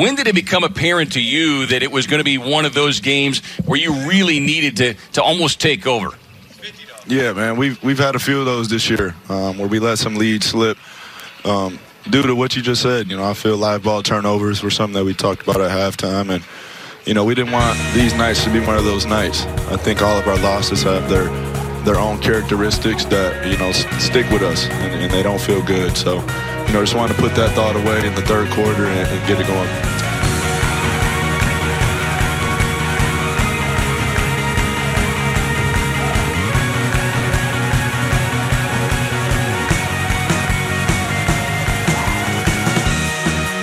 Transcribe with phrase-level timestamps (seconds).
[0.00, 2.72] When did it become apparent to you that it was going to be one of
[2.72, 6.16] those games where you really needed to, to almost take over?
[7.06, 9.98] Yeah, man, we've we've had a few of those this year um, where we let
[9.98, 10.78] some leads slip.
[11.44, 11.78] Um,
[12.08, 14.94] due to what you just said, you know, I feel live ball turnovers were something
[14.94, 16.42] that we talked about at halftime, and
[17.04, 19.42] you know, we didn't want these nights to be one of those nights.
[19.68, 21.24] I think all of our losses have their
[21.84, 25.94] their own characteristics that you know stick with us, and, and they don't feel good.
[25.94, 26.20] So,
[26.70, 29.26] you know, just wanted to put that thought away in the third quarter and, and
[29.26, 29.68] get it going.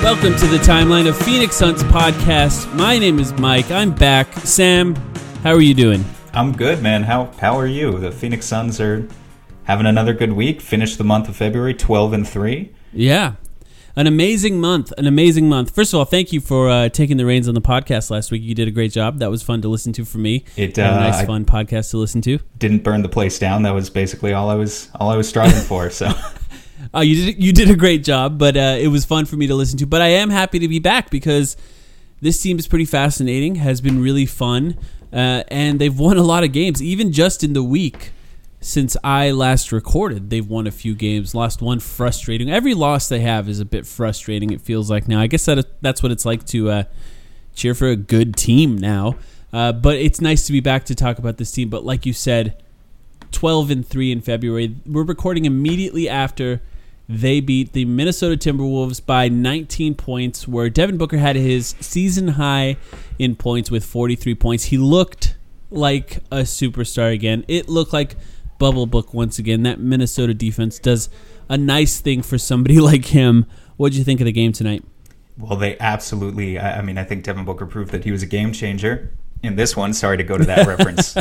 [0.03, 2.73] Welcome to the timeline of Phoenix Suns podcast.
[2.75, 3.71] My name is Mike.
[3.71, 4.33] I'm back.
[4.39, 4.95] Sam,
[5.43, 6.03] how are you doing?
[6.33, 7.03] I'm good, man.
[7.03, 7.99] How how are you?
[7.99, 9.07] The Phoenix Suns are
[9.67, 10.61] having another good week.
[10.61, 12.71] Finished the month of February 12 and 3.
[12.93, 13.33] Yeah.
[13.97, 14.93] An amazing month.
[14.97, 15.73] An amazing month.
[15.75, 18.43] First of all, thank you for uh, taking the reins on the podcast last week.
[18.43, 19.19] You did a great job.
[19.19, 20.45] That was fun to listen to for me.
[20.55, 22.39] It, Had a uh, nice, I- fun podcast to listen to.
[22.57, 23.63] Didn't burn the place down.
[23.63, 25.89] That was basically all I was all I was striving for.
[25.89, 26.11] So
[26.93, 29.47] Oh, you did you did a great job, but uh, it was fun for me
[29.47, 29.87] to listen to.
[29.87, 31.57] But I am happy to be back because
[32.21, 33.55] this team is pretty fascinating.
[33.55, 34.77] Has been really fun,
[35.11, 36.83] uh, and they've won a lot of games.
[36.83, 38.11] Even just in the week
[38.67, 41.33] since I last recorded, they've won a few games.
[41.33, 42.51] Lost one frustrating.
[42.51, 44.49] Every loss they have is a bit frustrating.
[44.49, 45.21] It feels like now.
[45.21, 46.83] I guess that that's what it's like to uh,
[47.55, 49.15] cheer for a good team now.
[49.53, 51.69] Uh, but it's nice to be back to talk about this team.
[51.69, 52.61] But like you said,
[53.31, 54.75] 12 and 3 in February.
[54.85, 56.61] We're recording immediately after
[57.07, 62.75] they beat the Minnesota Timberwolves by 19 points, where Devin Booker had his season high
[63.17, 64.65] in points with 43 points.
[64.65, 65.37] He looked
[65.71, 67.45] like a superstar again.
[67.47, 68.17] It looked like
[68.57, 69.63] bubble book once again.
[69.63, 71.09] That Minnesota defense does
[71.49, 73.45] a nice thing for somebody like him.
[73.77, 74.83] What did you think of the game tonight?
[75.37, 76.57] Well, they absolutely.
[76.57, 79.13] I, I mean, I think Devin Booker proved that he was a game changer
[79.43, 79.93] in this one.
[79.93, 81.15] Sorry to go to that reference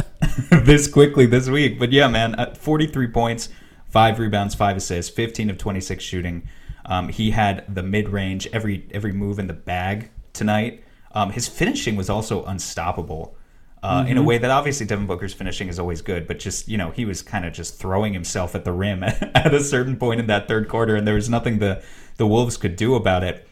[0.64, 3.48] this quickly this week, but yeah, man, uh, 43 points,
[3.88, 6.48] five rebounds, five assists, 15 of 26 shooting.
[6.86, 10.84] Um, he had the mid range, every every move in the bag tonight.
[11.12, 13.36] Um, his finishing was also unstoppable.
[13.82, 16.76] Uh, In a way that obviously Devin Booker's finishing is always good, but just you
[16.76, 20.18] know he was kind of just throwing himself at the rim at a certain point
[20.18, 21.82] in that third quarter, and there was nothing the
[22.16, 23.46] the Wolves could do about it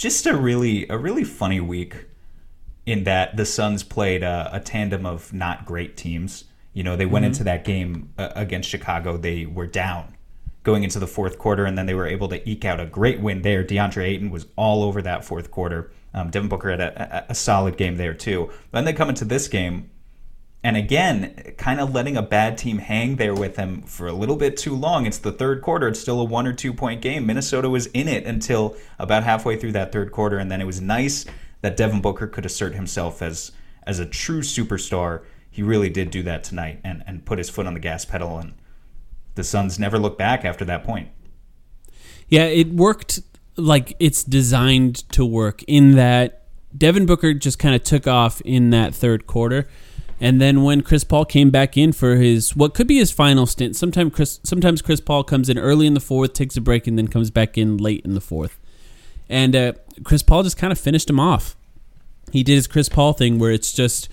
[0.00, 2.06] just a really a really funny week
[2.86, 6.44] in that the Suns played a, a tandem of not great teams.
[6.72, 9.18] You know, they went into that game uh, against Chicago.
[9.18, 10.16] They were down
[10.62, 13.20] going into the fourth quarter, and then they were able to eke out a great
[13.20, 13.62] win there.
[13.62, 15.92] DeAndre Ayton was all over that fourth quarter.
[16.12, 18.50] Um, Devin Booker had a, a, a solid game there too.
[18.72, 19.90] Then they come into this game,
[20.62, 24.36] and again, kind of letting a bad team hang there with them for a little
[24.36, 25.06] bit too long.
[25.06, 25.88] It's the third quarter.
[25.88, 27.26] It's still a one or two point game.
[27.26, 30.80] Minnesota was in it until about halfway through that third quarter, and then it was
[30.80, 31.24] nice
[31.62, 33.52] that Devin Booker could assert himself as
[33.84, 35.22] as a true superstar.
[35.50, 38.38] He really did do that tonight and, and put his foot on the gas pedal,
[38.38, 38.54] and
[39.34, 41.08] the Suns never looked back after that point.
[42.28, 43.20] Yeah, it worked
[43.60, 46.42] like it's designed to work in that
[46.76, 49.68] Devin Booker just kind of took off in that third quarter.
[50.20, 53.46] And then when Chris Paul came back in for his what could be his final
[53.46, 56.86] stint, sometimes Chris sometimes Chris Paul comes in early in the fourth, takes a break,
[56.86, 58.58] and then comes back in late in the fourth.
[59.28, 59.72] And uh,
[60.04, 61.56] Chris Paul just kind of finished him off.
[62.32, 64.08] He did his Chris Paul thing where it's just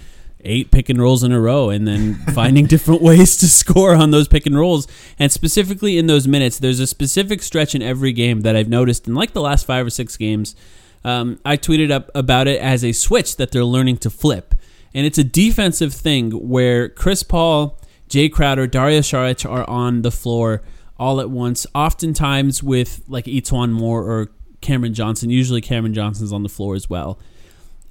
[0.47, 4.11] eight pick and rolls in a row and then finding different ways to score on
[4.11, 4.87] those pick and rolls.
[5.19, 9.07] And specifically in those minutes, there's a specific stretch in every game that I've noticed
[9.07, 10.55] in like the last five or six games.
[11.03, 14.55] Um, I tweeted up about it as a switch that they're learning to flip.
[14.93, 17.79] And it's a defensive thing where Chris Paul,
[18.09, 20.63] Jae Crowder, Dario Saric are on the floor
[20.97, 25.29] all at once, oftentimes with like E'Twaun Moore or Cameron Johnson.
[25.29, 27.19] Usually Cameron Johnson's on the floor as well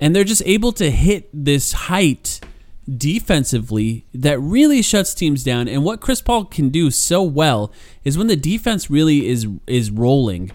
[0.00, 2.40] and they're just able to hit this height
[2.88, 5.69] defensively that really shuts teams down.
[5.69, 7.72] And what Chris Paul can do so well
[8.04, 10.52] is when the defense really is is rolling,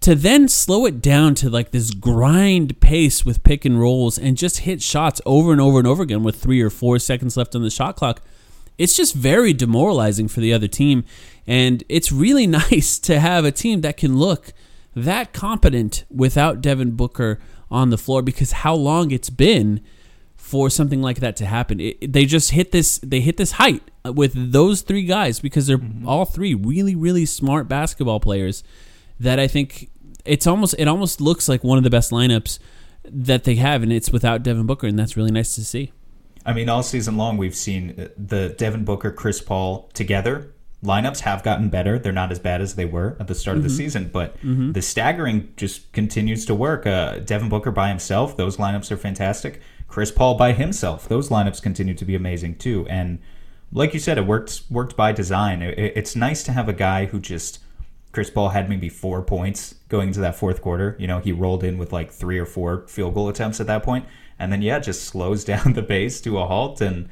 [0.00, 4.36] to then slow it down to like this grind pace with pick and rolls and
[4.36, 7.54] just hit shots over and over and over again with three or four seconds left
[7.54, 8.22] on the shot clock.
[8.78, 11.04] It's just very demoralizing for the other team.
[11.46, 14.52] And it's really nice to have a team that can look
[14.94, 17.40] that competent without Devin Booker
[17.70, 19.80] on the floor because how long it's been
[20.48, 21.78] for something like that to happen.
[21.78, 25.76] It, they just hit this they hit this height with those three guys because they're
[25.76, 26.08] mm-hmm.
[26.08, 28.64] all three really really smart basketball players
[29.20, 29.90] that I think
[30.24, 32.60] it's almost it almost looks like one of the best lineups
[33.04, 35.92] that they have and it's without Devin Booker and that's really nice to see.
[36.46, 41.42] I mean all season long we've seen the Devin Booker Chris Paul together lineups have
[41.42, 41.98] gotten better.
[41.98, 43.66] They're not as bad as they were at the start mm-hmm.
[43.66, 43.84] of the mm-hmm.
[43.84, 44.72] season, but mm-hmm.
[44.72, 46.86] the staggering just continues to work.
[46.86, 49.60] Uh, Devin Booker by himself, those lineups are fantastic.
[49.88, 52.86] Chris Paul by himself, those lineups continue to be amazing too.
[52.88, 53.18] And
[53.72, 55.62] like you said, it worked worked by design.
[55.62, 57.60] It, it's nice to have a guy who just
[58.12, 60.96] Chris Paul had maybe four points going into that fourth quarter.
[60.98, 63.82] You know, he rolled in with like three or four field goal attempts at that
[63.82, 64.06] point,
[64.38, 67.08] and then yeah, just slows down the pace to a halt, and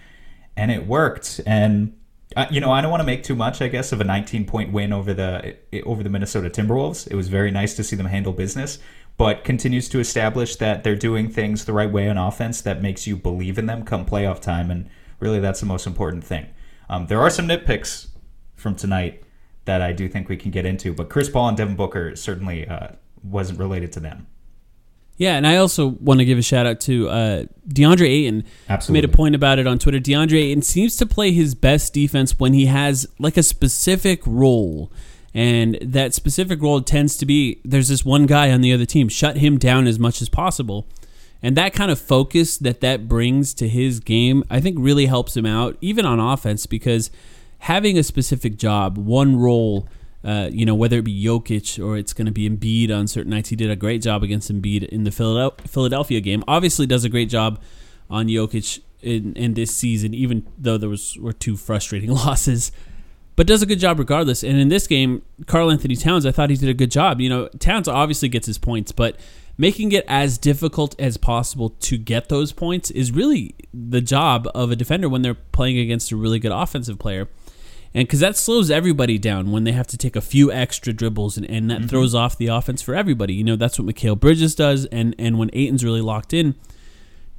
[0.56, 1.40] and it worked.
[1.46, 1.96] And
[2.36, 4.44] uh, you know, I don't want to make too much, I guess, of a 19
[4.44, 7.08] point win over the over the Minnesota Timberwolves.
[7.10, 8.78] It was very nice to see them handle business,
[9.16, 13.06] but continues to establish that they're doing things the right way on offense that makes
[13.06, 16.46] you believe in them come playoff time, and really that's the most important thing.
[16.90, 18.08] Um, there are some nitpicks
[18.54, 19.22] from tonight
[19.64, 22.68] that I do think we can get into, but Chris Paul and Devin Booker certainly
[22.68, 22.88] uh,
[23.24, 24.26] wasn't related to them.
[25.18, 28.44] Yeah, and I also want to give a shout out to uh, DeAndre Ayton.
[28.68, 29.00] Absolutely.
[29.00, 29.98] Made a point about it on Twitter.
[29.98, 34.92] DeAndre Ayton seems to play his best defense when he has like a specific role.
[35.32, 39.08] And that specific role tends to be there's this one guy on the other team,
[39.08, 40.86] shut him down as much as possible.
[41.42, 45.36] And that kind of focus that that brings to his game, I think really helps
[45.36, 47.10] him out, even on offense, because
[47.60, 49.88] having a specific job, one role,
[50.26, 53.30] uh, you know, whether it be Jokic or it's going to be Embiid on certain
[53.30, 53.50] nights.
[53.50, 56.42] He did a great job against Embiid in the Philadelphia game.
[56.48, 57.62] Obviously, does a great job
[58.10, 62.72] on Jokic in, in this season, even though there was were two frustrating losses.
[63.36, 64.42] But does a good job regardless.
[64.42, 67.20] And in this game, Karl-Anthony Towns, I thought he did a good job.
[67.20, 69.20] You know, Towns obviously gets his points, but
[69.56, 74.72] making it as difficult as possible to get those points is really the job of
[74.72, 77.28] a defender when they're playing against a really good offensive player
[77.96, 81.38] and because that slows everybody down when they have to take a few extra dribbles,
[81.38, 81.86] and, and that mm-hmm.
[81.86, 83.32] throws off the offense for everybody.
[83.32, 86.56] You know, that's what Mikal Bridges does, and and when Ayton's really locked in,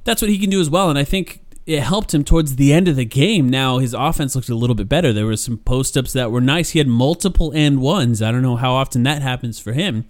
[0.02, 0.90] that's what he can do as well.
[0.90, 3.48] And I think it helped him towards the end of the game.
[3.48, 5.12] Now his offense looked a little bit better.
[5.12, 6.70] There were some post ups that were nice.
[6.70, 8.20] He had multiple and ones.
[8.20, 10.06] I don't know how often that happens for him.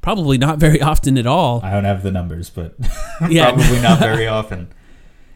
[0.00, 1.60] Probably not very often at all.
[1.62, 2.76] I don't have the numbers, but
[3.28, 3.52] yeah.
[3.52, 4.72] probably not very often.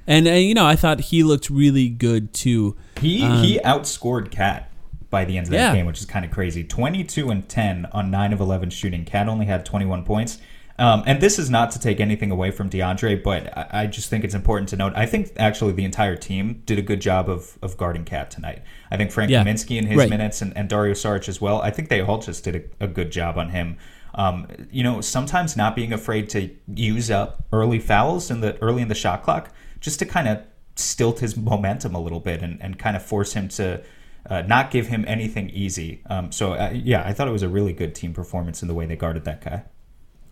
[0.06, 2.76] And uh, you know, I thought he looked really good too.
[3.00, 4.70] He um, he outscored KAT
[5.10, 5.74] by the end of that yeah.
[5.74, 6.64] game, which is kind of crazy.
[6.64, 9.04] Twenty two and ten on nine of eleven shooting.
[9.04, 10.38] KAT only had twenty one points.
[10.78, 14.10] Um, and this is not to take anything away from DeAndre, but I, I, just
[14.10, 14.92] think it's important to note.
[14.94, 18.62] I think actually the entire team did a good job of, of guarding KAT tonight.
[18.90, 19.42] I think Frank yeah.
[19.42, 20.10] Kaminsky in his right.
[20.10, 21.62] minutes and, and Dario Saric as well.
[21.62, 23.78] I think they all just did a, a good job on him.
[24.14, 28.82] Um, you know, sometimes not being afraid to use up early fouls in the early
[28.82, 29.52] in the shot clock
[29.86, 30.42] just to kind of
[30.74, 33.80] stilt his momentum a little bit and, and kind of force him to
[34.28, 36.02] uh, not give him anything easy.
[36.10, 38.74] Um, so uh, yeah, I thought it was a really good team performance in the
[38.74, 39.62] way they guarded that guy.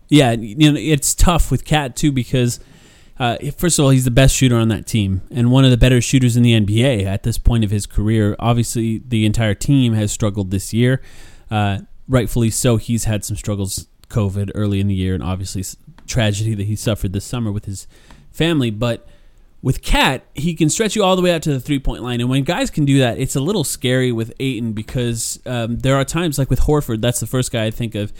[0.09, 2.59] Yeah, you know it's tough with KAT too because
[3.17, 5.77] uh, first of all he's the best shooter on that team and one of the
[5.77, 8.35] better shooters in the NBA at this point of his career.
[8.37, 11.01] Obviously, the entire team has struggled this year,
[11.49, 12.75] uh, rightfully so.
[12.75, 15.63] He's had some struggles, COVID early in the year, and obviously
[16.05, 17.87] tragedy that he suffered this summer with his
[18.33, 19.07] family, but
[19.65, 22.21] with KAT, he can stretch you all the way out to the three point line.
[22.21, 25.95] And when guys can do that, it's a little scary with Ayton because um, there
[25.95, 28.13] are times, like with Horford, that's the first guy I think of.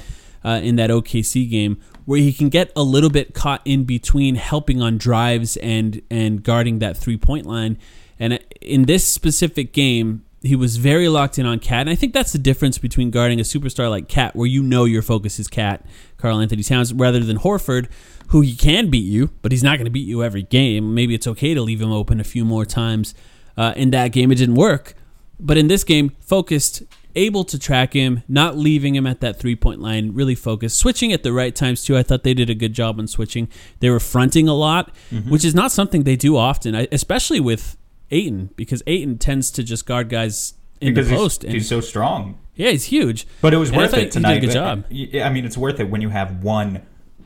[0.45, 4.35] uh, in that OKC game, where he can get a little bit caught in between
[4.35, 7.77] helping on drives and and guarding that three point line.
[8.19, 12.13] And in this specific game, he was very locked in on KAT, and I think
[12.13, 15.47] that's the difference between guarding a superstar like KAT, where you know your focus is
[15.47, 15.83] KAT,
[16.17, 17.87] Carl Anthony Towns, rather than Horford,
[18.29, 20.93] who he can beat you, but he's not going to beat you every game.
[20.93, 23.13] Maybe it's okay to leave him open a few more times.
[23.57, 24.95] Uh, in that game, it didn't work,
[25.39, 26.83] but in this game, focused,
[27.15, 31.13] able to track him, not leaving him at that three point line, really focused, switching
[31.13, 31.95] at the right times too.
[31.95, 33.47] I thought they did a good job on switching.
[33.79, 34.93] They were fronting a lot,
[35.29, 37.77] which is not something they do often, especially with
[38.11, 41.43] Ayton, because Ayton tends to just guard guys in because the post.
[41.43, 42.37] he's, and he's so strong.
[42.55, 43.25] yeah, he's huge.
[43.39, 44.33] But it was And worth it tonight.
[44.33, 45.23] He did a good job.
[45.25, 46.81] I mean, it's worth it when you have one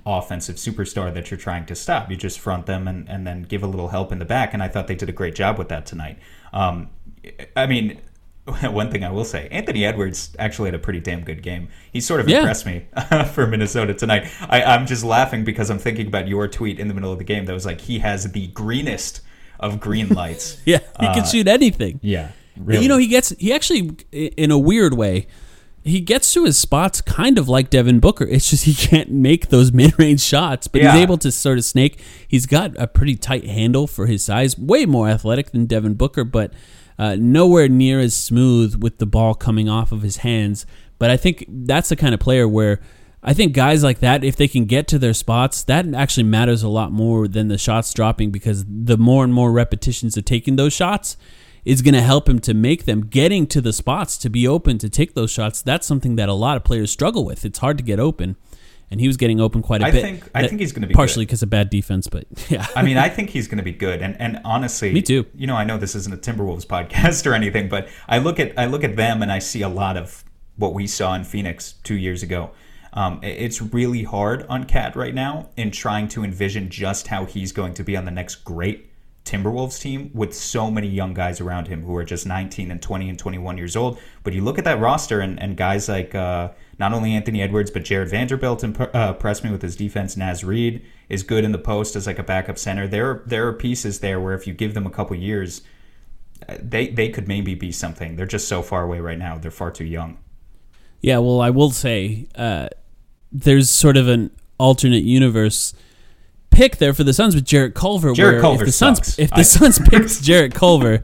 [0.05, 2.09] offensive superstar that you're trying to stop.
[2.09, 4.53] You just front them and, and then give a little help in the back.
[4.53, 6.17] And I thought they did a great job with that tonight.
[6.53, 6.89] Um,
[7.55, 7.99] I mean,
[8.63, 11.67] one thing I will say, Anthony Edwards actually had a pretty damn good game.
[11.91, 12.39] He sort of Yeah.
[12.39, 12.85] impressed me
[13.33, 14.27] for Minnesota tonight.
[14.49, 17.23] I, I'm just laughing because I'm thinking about your tweet in the middle of the
[17.25, 19.21] game that was like, he has the greenest
[19.59, 20.61] of green lights.
[20.65, 21.99] Yeah, he can shoot anything.
[22.01, 22.31] yeah.
[22.67, 25.27] You know, he gets he actually in a weird way.
[25.83, 28.25] He gets to his spots kind of like Devin Booker.
[28.25, 30.93] It's just he can't make those mid-range shots, but Yeah.
[30.93, 32.01] he's able to sort of snake.
[32.27, 36.23] He's got a pretty tight handle for his size, way more athletic than Devin Booker,
[36.23, 36.53] but
[36.97, 40.65] uh, nowhere near as smooth with the ball coming off of his hands.
[40.97, 42.81] But I think that's the kind of player where
[43.23, 46.61] I think guys like that, if they can get to their spots, that actually matters
[46.63, 50.55] a lot more than the shots dropping because the more and more repetitions of taking
[50.57, 51.15] those shots
[51.65, 54.77] is going to help him to make them getting to the spots to be open
[54.79, 55.61] to take those shots.
[55.61, 57.45] That's something that a lot of players struggle with.
[57.45, 58.35] It's hard to get open,
[58.91, 60.01] and he was getting open quite a I bit.
[60.01, 62.81] think- I That- think he's gonna be partially because of bad defense, but yeah, I
[62.81, 65.25] mean, I think he's going to be good, and and honestly, Me too.
[65.35, 68.57] You know, I know this isn't a Timberwolves podcast or anything, but I look at
[68.57, 70.23] I look at them and I see a lot of
[70.55, 72.51] what we saw in Phoenix two years ago.
[72.91, 77.51] Um, it's really hard on KAT right now in trying to envision just how he's
[77.51, 78.88] going to be on the next great
[79.25, 83.09] Timberwolves team with so many young guys around him who are just 19 and 20
[83.09, 83.99] and 21 years old.
[84.23, 86.49] But you look at that roster and, and guys like uh,
[86.79, 90.17] not only Anthony Edwards, but Jarred Vanderbilt imp- uh, me with his defense.
[90.17, 92.87] Naz Reid is good in the post as like a backup center.
[92.87, 95.61] There, there are pieces there where if you give them a couple years,
[96.47, 98.15] uh, they, they could maybe be something.
[98.15, 99.37] They're just so far away right now.
[99.37, 100.17] They're far too young.
[101.01, 102.69] Yeah, well, I will say uh,
[103.31, 105.73] there's sort of an alternate universe
[106.51, 108.13] pick there for the Suns with Jarrett Culver.
[108.13, 109.19] Jarrett Culver if the Suns sucks.
[109.19, 111.01] if the I- Suns picked Jarrett Culver,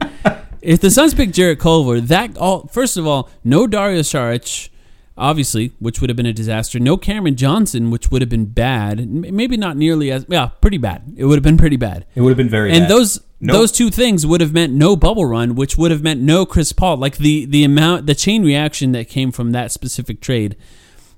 [0.62, 4.68] if the Suns picked Jarrett Culver, that all first of all, no Dario Saric,
[5.16, 6.78] obviously, which would have been a disaster.
[6.78, 9.08] No Cameron Johnson, which would have been bad.
[9.08, 11.14] Maybe not nearly as yeah, pretty bad.
[11.16, 12.06] It would have been pretty bad.
[12.14, 12.90] It would have been very and bad.
[12.90, 16.20] those No- those two things would have meant no bubble run, which would have meant
[16.20, 16.96] no Chris Paul.
[16.96, 20.56] Like the the amount, the chain reaction that came from that specific trade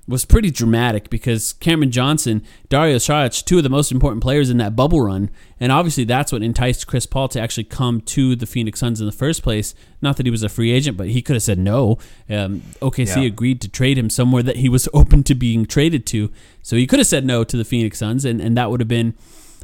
[0.09, 4.57] was pretty dramatic because Cameron Johnson, Dario Saric, two of the most important players in
[4.57, 8.45] that bubble run, and obviously that's what enticed Chris Paul to actually come to the
[8.45, 9.75] Phoenix Suns in the first place.
[10.01, 11.97] Not that he was a free agent, but he could have said no.
[12.29, 13.27] Um, OKC Yeah.
[13.27, 16.87] agreed to trade him somewhere that he was open to being traded to, so he
[16.87, 19.13] could have said no to the Phoenix Suns, and, and that would have been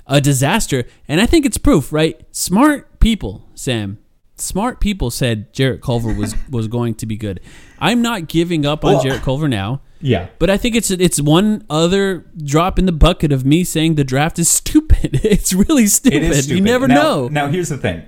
[0.07, 0.83] a disaster.
[1.07, 2.21] And I think it's proof, right?
[2.31, 3.97] Smart people, Sam.
[4.37, 7.39] Smart people said Jarrett Culver was was going to be good.
[7.79, 9.81] I'm not giving up on Well- Jarrett Culver now.
[10.01, 10.27] yeah.
[10.39, 14.03] But I think it's it's one other drop in the bucket of me saying the
[14.03, 15.21] draft is stupid.
[15.23, 16.23] It's really stupid.
[16.23, 16.57] It is stupid.
[16.57, 17.27] You never now, know.
[17.29, 18.03] Now, here's the thing.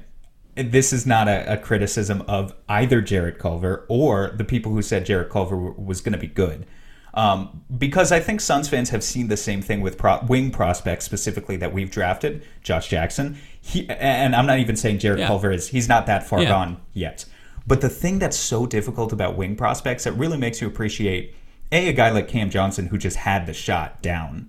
[0.55, 5.05] This is not a, a criticism of either Jarrett Culver or the people who said
[5.05, 6.65] Jarrett Culver was going to be good.
[7.13, 11.05] Um, because I think Suns fans have seen the same thing with pro- wing prospects
[11.05, 13.37] specifically that we've drafted, Josh Jackson.
[13.67, 15.27] He, and I'm not even saying Jarrett Yeah.
[15.27, 16.49] Culver is, he's not that far Yeah.
[16.49, 17.25] gone yet.
[17.67, 21.35] But the thing that's so difficult about wing prospects that really makes you appreciate,
[21.73, 24.47] A, a guy like Cam Johnson who just had the shot down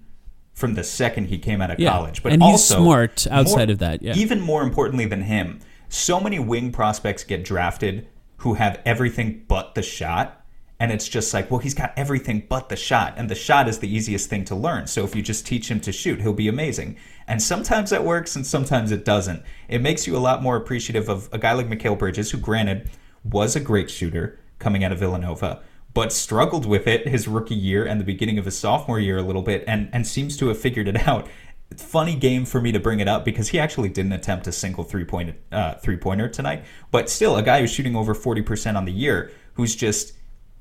[0.54, 1.90] from the second he came out of Yeah.
[1.90, 2.22] college.
[2.22, 4.14] But And he's also, smart outside of that, yeah.
[4.14, 5.58] Even more importantly than him,
[5.88, 8.06] so many wing prospects get drafted
[8.38, 10.44] who have everything but the shot.
[10.80, 13.14] And it's just like, well, he's got everything but the shot.
[13.16, 14.86] And the shot is the easiest thing to learn.
[14.86, 16.94] So if you just teach him to shoot, he'll be amazing.
[17.28, 19.42] And sometimes that works and sometimes it doesn't.
[19.68, 22.90] It makes you a lot more appreciative of a guy like Mikal Bridges, who, granted,
[23.22, 27.84] was a great shooter coming out of Villanova, but struggled with it his rookie year
[27.84, 30.58] and the beginning of his sophomore year a little bit and, and seems to have
[30.58, 31.28] figured it out.
[31.76, 34.84] Funny game for me to bring it up because he actually didn't attempt a single
[34.84, 38.74] three point uh, three pointer tonight, but still a guy who's shooting over forty percent
[38.78, 40.14] on the year, who's just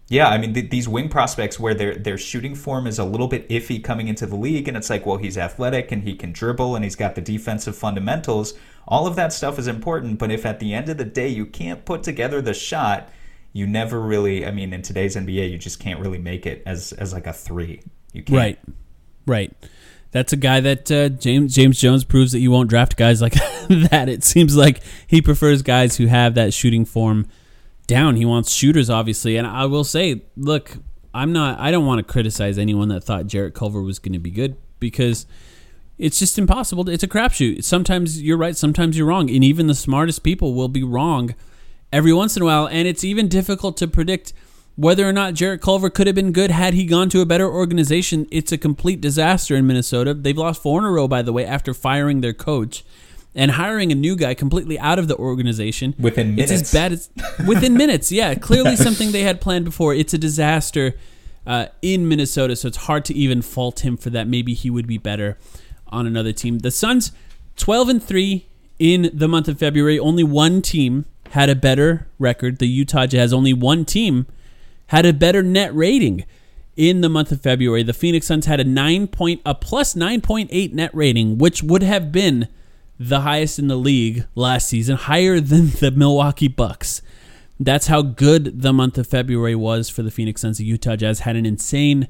[0.10, 3.28] yeah, I mean th- these wing prospects where their their shooting form is a little
[3.28, 6.32] bit iffy coming into the league, and it's like, well, he's athletic and he can
[6.32, 8.54] dribble and he's got the defensive fundamentals.
[8.88, 11.46] All of that stuff is important, but if at the end of the day you
[11.46, 13.10] can't put together the shot,
[13.52, 14.46] you never really.
[14.46, 17.34] I mean, in today's NBA, you just can't really make it as as like a
[17.34, 17.82] three.
[18.14, 18.38] You can't.
[18.38, 18.60] Right,
[19.26, 19.54] right.
[20.12, 23.34] That's a guy that uh, James James Jones proves that you won't draft guys like
[23.68, 24.08] that.
[24.08, 27.28] It seems like he prefers guys who have that shooting form
[27.88, 28.17] down.
[28.17, 29.38] He wants shooters, obviously.
[29.38, 30.77] And I will say, look,
[31.13, 31.60] I'm not.
[31.60, 34.58] I don't want to criticize anyone that thought Jarrett Culver was going to be good
[34.79, 35.25] because
[35.98, 36.88] it's just impossible.
[36.89, 37.63] It's a crapshoot.
[37.63, 38.56] Sometimes you're right.
[38.56, 39.29] Sometimes you're wrong.
[39.32, 41.34] And even the smartest people will be wrong
[41.91, 42.67] every once in a while.
[42.67, 44.34] And it's even difficult to predict
[44.75, 47.50] whether or not Jarrett Culver could have been good had he gone to a better
[47.50, 48.27] organization.
[48.29, 50.13] It's a complete disaster in Minnesota.
[50.13, 52.84] They've lost four in a row, by the way, after firing their coach
[53.38, 56.51] and hiring a new guy completely out of the organization Within minutes.
[56.51, 57.10] It's as bad as
[57.48, 58.12] within minutes.
[58.12, 59.94] Yeah, clearly something they had planned before.
[59.94, 60.96] It's a disaster
[61.46, 64.27] uh, in Minnesota, so it's hard to even fault him for that.
[64.27, 65.38] Maybe he would be better
[65.88, 66.60] on another team.
[66.60, 67.12] The Suns,
[67.56, 68.48] twelve and three
[68.79, 70.00] in the month of February.
[70.00, 72.58] Only one team had a better record.
[72.58, 73.32] The Utah Jazz.
[73.32, 74.25] Only one team
[74.88, 76.25] had a better net rating
[76.75, 77.84] in the month of February.
[77.84, 81.62] The Phoenix Suns had a nine point a plus nine point eight net rating, which
[81.62, 82.48] would have been
[83.00, 87.01] the highest in the league last season, higher than the Milwaukee Bucks.
[87.60, 90.60] That's how good the month of February was for the Phoenix Suns.
[90.60, 92.08] The Utah Jazz had an insane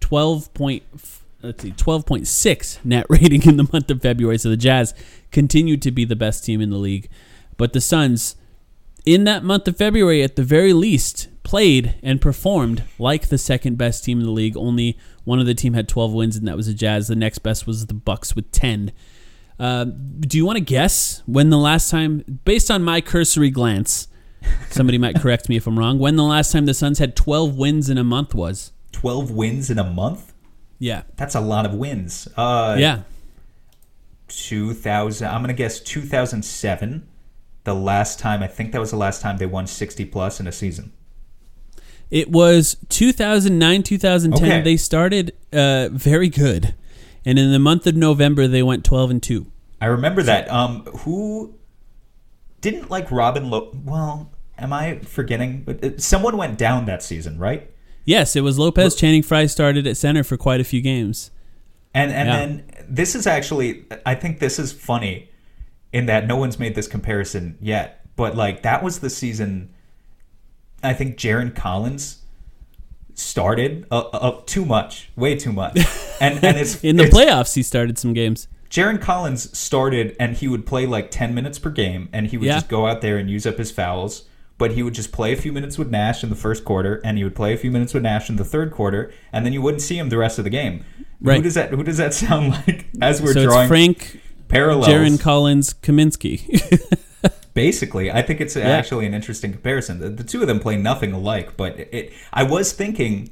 [0.00, 0.82] 12 point
[1.42, 4.38] let's see 12.6 net rating in the month of February.
[4.38, 4.94] So the Jazz
[5.30, 7.08] continued to be the best team in the league.
[7.56, 8.36] But the Suns
[9.06, 13.78] in that month of February at the very least played and performed like the second
[13.78, 14.56] best team in the league.
[14.56, 17.08] Only one of the team had 12 wins and that was the Jazz.
[17.08, 18.92] The next best was the Bucks with 10.
[19.60, 24.08] Uh, do you want to guess when the last time, based on my cursory glance,
[24.70, 27.56] somebody might correct me if I'm wrong, when the last time the Suns had 12
[27.56, 28.72] wins in a month was?
[28.92, 30.32] 12 wins in a month?
[30.78, 31.02] Yeah.
[31.16, 32.26] That's a lot of wins.
[32.36, 33.02] Uh, Yeah.
[34.28, 37.06] 2000, I'm going to guess 2007.
[37.64, 40.46] The last time, I think that was the last time they won 60 plus in
[40.46, 40.92] a season.
[42.10, 44.48] It was 2009, 2010.
[44.48, 44.60] Okay.
[44.62, 46.74] They started uh, very good.
[47.24, 49.46] And in the month of November, they went 12 and 2.
[49.80, 50.50] I remember that.
[50.50, 51.54] Um, who
[52.60, 53.72] didn't like Robin Lo?
[53.84, 55.62] Well, am I forgetting?
[55.64, 57.70] But uh, someone went down that season, right?
[58.04, 58.94] Yes, it was Lopez.
[58.94, 61.30] Channing Frye started at center for quite a few games.
[61.94, 62.36] And and Yeah.
[62.36, 65.28] then this is actually, I think this is funny,
[65.92, 68.04] in that no one's made this comparison yet.
[68.16, 69.70] But like that was the season.
[70.82, 72.18] I think Jarron Collins
[73.14, 75.76] started uh, uh, too much, way too much,
[76.20, 78.48] and and it's In the it's- playoffs, he started some games.
[78.70, 82.46] Jarron Collins started and he would play like 10 minutes per game and he would
[82.46, 82.54] Yeah.
[82.54, 84.24] just go out there and use up his fouls.
[84.58, 87.16] But he would just play a few minutes with Nash in the first quarter and
[87.18, 89.60] he would play a few minutes with Nash in the third quarter and then you
[89.62, 90.84] wouldn't see him the rest of the game.
[91.24, 94.86] Who does that who does that sound like as we're so drawing it's Frank, parallels?
[94.86, 96.46] Jarron Collins, Kaminsky.
[97.54, 99.98] Basically, I think it's actually an interesting comparison.
[99.98, 103.30] The, the two of them play nothing alike, but it I was thinking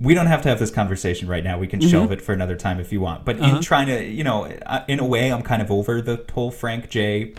[0.00, 1.58] we don't have to have this conversation right now.
[1.58, 1.90] We can mm-hmm.
[1.90, 3.24] shelve it for another time if you want.
[3.24, 3.60] But in uh-huh.
[3.62, 4.44] trying to, you know,
[4.86, 7.34] in a way, I'm kind of over the whole Frank J,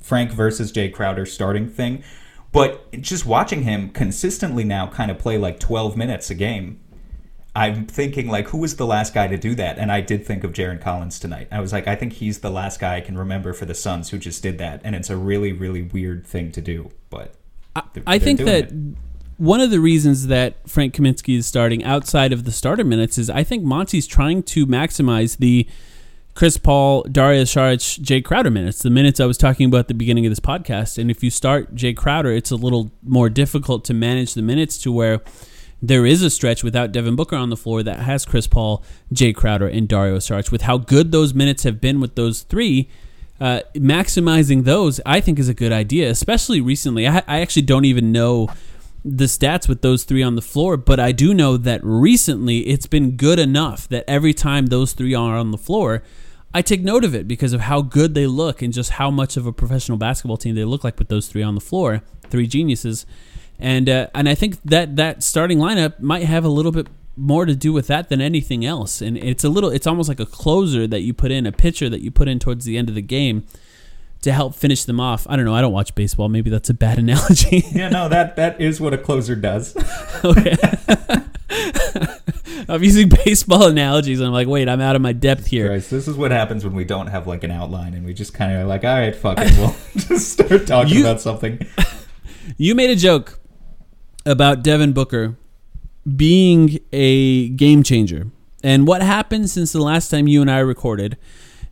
[0.00, 2.02] Frank versus Jae Crowder starting thing.
[2.52, 6.80] But just watching him consistently now kind of play like 12 minutes a game,
[7.54, 9.78] I'm thinking like, who was the last guy to do that?
[9.78, 11.46] And I did think of Jarron Collins tonight.
[11.52, 14.10] I was like, I think he's the last guy I can remember for the Suns
[14.10, 16.90] who just did that, and it's a really, really weird thing to do.
[17.08, 17.34] But
[18.06, 18.74] I think that it.
[19.40, 23.30] One of the reasons that Frank Kaminsky is starting outside of the starter minutes is
[23.30, 25.66] I think Monty's trying to maximize the
[26.34, 29.94] Chris Paul, Darius Saric, Jae Crowder minutes, the minutes I was talking about at the
[29.94, 30.98] beginning of this podcast.
[30.98, 34.76] And if you start Jae Crowder, it's a little more difficult to manage the minutes
[34.82, 35.20] to where
[35.80, 39.34] there is a stretch without Devin Booker on the floor that has Chris Paul, Jae
[39.34, 40.52] Crowder, and Dario Saric.
[40.52, 42.90] With how good those minutes have been with those three,
[43.40, 47.08] uh, maximizing those, I think, is a good idea, especially recently.
[47.08, 48.50] I, I actually don't even know
[49.04, 52.86] the stats with those three on the floor, but I do know that recently it's
[52.86, 56.02] been good enough that every time those three are on the floor,
[56.52, 59.36] I take note of it because of how good they look and just how much
[59.36, 62.46] of a professional basketball team they look like with those three on the floor, three
[62.46, 63.06] geniuses.
[63.58, 67.44] And uh, and I think that that starting lineup might have a little bit more
[67.44, 69.00] to do with that than anything else.
[69.00, 71.88] And it's a little, it's almost like a closer that you put in, a pitcher
[71.90, 73.44] that you put in towards the end of the game
[74.22, 75.26] to help finish them off.
[75.30, 75.54] I don't know.
[75.54, 76.28] I don't watch baseball.
[76.28, 77.64] Maybe that's a bad analogy.
[77.72, 79.76] yeah, no, that that is what a closer does.
[80.24, 80.56] okay.
[82.68, 85.68] I'm using baseball analogies, and I'm like, wait, I'm out of my depth here.
[85.68, 88.32] Christ, this is what happens when we don't have like an outline and we just
[88.34, 91.66] kind of like, all right, fuck it, we'll just start talking You- about something.
[92.56, 93.38] You made a joke
[94.26, 95.36] about Devin Booker
[96.16, 98.26] being a game changer.
[98.62, 101.16] And what happened since the last time you and I recorded?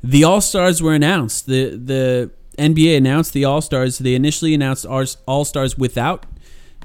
[0.03, 1.47] The All Stars were announced.
[1.47, 3.99] The the NBA announced the All Stars.
[3.99, 6.27] They initially announced All Stars without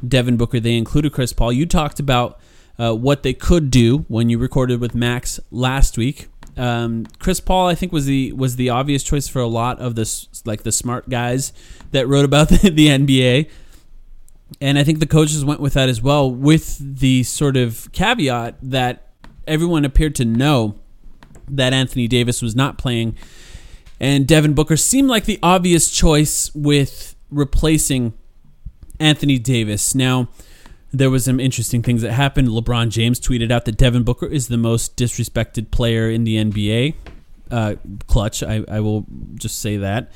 [0.08, 0.60] Devin Booker.
[0.60, 1.52] They included Chris Paul.
[1.54, 2.40] You talked about
[2.80, 6.28] uh, what they could do when you recorded with Max last week.
[6.56, 9.96] Um, Chris Paul, I think, was the was the obvious choice for a lot of
[9.96, 11.52] this, like the smart guys
[11.92, 13.50] that wrote about the, the NBA,
[14.62, 18.58] and I think the coaches went with that as well, with the sort of caveat
[18.62, 19.10] that
[19.48, 20.80] everyone appeared to know
[21.48, 23.18] that Anthony Davis was not playing,
[24.04, 28.12] and Devin Booker seemed like the obvious choice with replacing
[29.00, 29.96] Anthony Davis.
[29.96, 30.28] Now,
[30.92, 32.50] there was some interesting things that happened.
[32.50, 36.96] LeBron James tweeted out that Devin Booker is the most disrespected player in the NBA.
[37.50, 37.76] Uh,
[38.08, 40.12] clutch, I, I will just say that,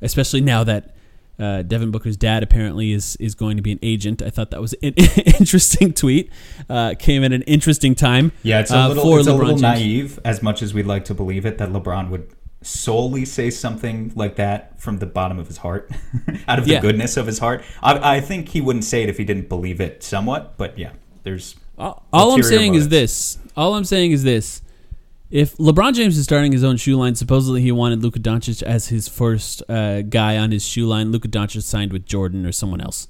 [0.00, 0.94] especially now that
[1.40, 4.22] uh, Devin Booker's dad apparently is is going to be an agent.
[4.22, 6.30] I thought that was an interesting tweet.
[6.70, 8.30] Uh, came at an interesting time.
[8.44, 11.04] Yeah, it's a uh, little, for it's a little naive, as much as we'd like
[11.06, 12.30] to believe it, that LeBron would
[12.62, 15.90] solely say something like that from the bottom of his heart,
[16.48, 16.80] out of the Yeah.
[16.80, 17.62] goodness of his heart.
[17.82, 20.90] I, I think he wouldn't say it if he didn't believe it somewhat, but yeah,
[21.22, 21.56] there's.
[21.78, 23.38] All, all I'm saying is this.
[23.56, 24.62] All I'm saying is this.
[25.30, 28.88] If LeBron James is starting his own shoe line, supposedly he wanted Luka Doncic as
[28.88, 31.10] his first uh, guy on his shoe line.
[31.10, 33.08] Luka Doncic signed with Jordan or someone else.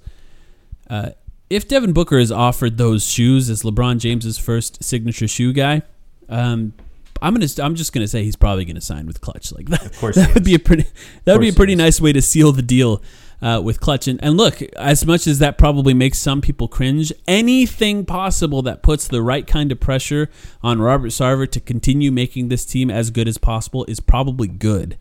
[0.88, 1.10] Uh,
[1.50, 5.82] if Devin Booker is offered those shoes as LeBron James's first signature shoe guy,
[6.28, 6.72] um,
[7.22, 7.46] I'm gonna.
[7.62, 9.52] I'm just gonna say he's probably gonna sign with Klutch.
[9.52, 9.86] Like that.
[9.86, 10.84] Of course that would be a pretty.
[11.24, 13.02] That would be a pretty nice way to seal the deal
[13.42, 14.08] uh, with Klutch.
[14.08, 18.82] And, and look, as much as that probably makes some people cringe, anything possible that
[18.82, 20.30] puts the right kind of pressure
[20.62, 24.96] on Robert Sarver to continue making this team as good as possible is probably good.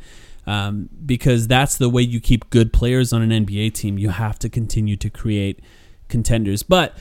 [0.47, 3.99] Um, because that's the way you keep good players on an NBA team.
[3.99, 5.59] You have to continue to create
[6.09, 6.63] contenders.
[6.63, 6.97] But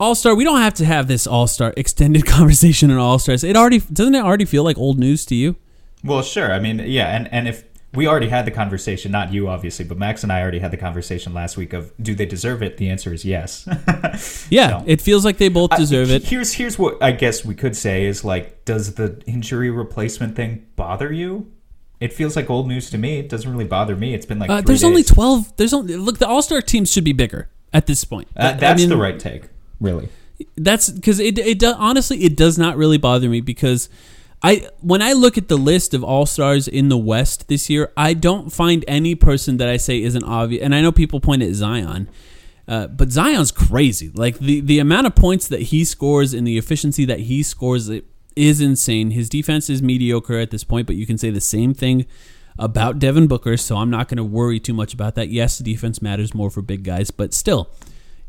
[0.00, 3.44] All Star, we don't have to have this All Star extended conversation on All Stars.
[3.44, 5.56] It already doesn't it already feel like old news to you?
[6.02, 6.52] Well, sure.
[6.52, 9.98] I mean, yeah, and and if we already had the conversation, not you obviously, but
[9.98, 12.78] Max and I already had the conversation last week of do they deserve it?
[12.78, 13.68] The answer is yes.
[14.50, 16.24] Yeah, So- it feels like they both I- deserve it.
[16.24, 20.66] Here's here's what I guess we could say is like, does the injury replacement thing
[20.76, 21.52] bother you?
[22.00, 23.18] It feels like old news to me.
[23.18, 24.14] It doesn't really bother me.
[24.14, 25.54] It's been like Uh, there's only twelve.
[25.58, 26.16] There's only look.
[26.16, 28.28] The All Star teams should be bigger at this point.
[28.34, 29.42] Uh, I that's mean, the right take,
[29.80, 30.08] really.
[30.56, 31.38] That's because it.
[31.38, 33.88] It honestly, it does not really bother me because
[34.42, 37.92] I when I look at the list of All Stars in the West this year,
[37.96, 40.62] I don't find any person that I say isn't obvious.
[40.62, 42.08] And I know people point at Zion.
[42.66, 44.10] Uh, but Zion's crazy.
[44.14, 47.90] Like the, the amount of points that he scores and the efficiency that he scores
[48.36, 49.10] is insane.
[49.10, 52.06] His defense is mediocre at this point, but you can say the same thing
[52.58, 55.30] about Devin Booker, so I'm not going to worry too much about that.
[55.30, 57.70] Yes, defense matters more for big guys, but still,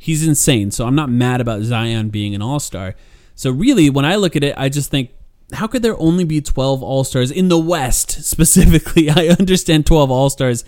[0.01, 0.71] he's insane.
[0.71, 2.95] So I'm not mad about Zion being an all star.
[3.35, 5.11] So really, when I look at it, I just think,
[5.53, 9.11] how could there only be 12 all stars in the West specifically?
[9.11, 10.65] I understand 12 all stars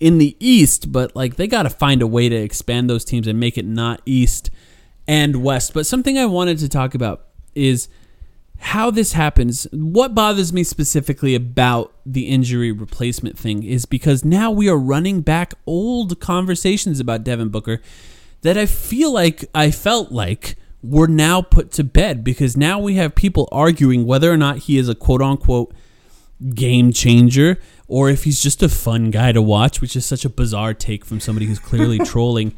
[0.00, 3.26] in the East, but like they got to find a way to expand those teams
[3.26, 4.48] and make it not East
[5.06, 5.74] and West.
[5.74, 7.86] But something I wanted to talk about is
[8.60, 9.66] how this happens.
[9.72, 15.20] What bothers me specifically about the injury replacement thing is because now we are running
[15.20, 17.82] back old conversations about Devin Booker
[18.42, 22.94] that I feel like I felt like were now put to bed because now we
[22.94, 25.74] have people arguing whether or not he is a quote unquote
[26.54, 30.28] game changer or if he's just a fun guy to watch, which is such a
[30.28, 32.54] bizarre take from somebody who's clearly trolling.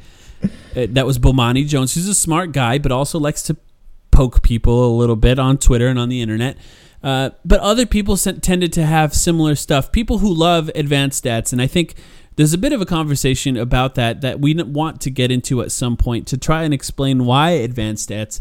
[0.77, 3.57] Uh, that was Bomani Jones, who's a smart guy, but also likes to
[4.11, 6.57] poke people a little bit on Twitter and on the internet.
[7.03, 9.91] Uh, but other people sent, tended to have similar stuff.
[9.91, 11.95] People who love advanced stats, and I think
[12.37, 15.73] there's a bit of a conversation about that that we want to get into at
[15.73, 18.41] some point to try and explain why advanced stats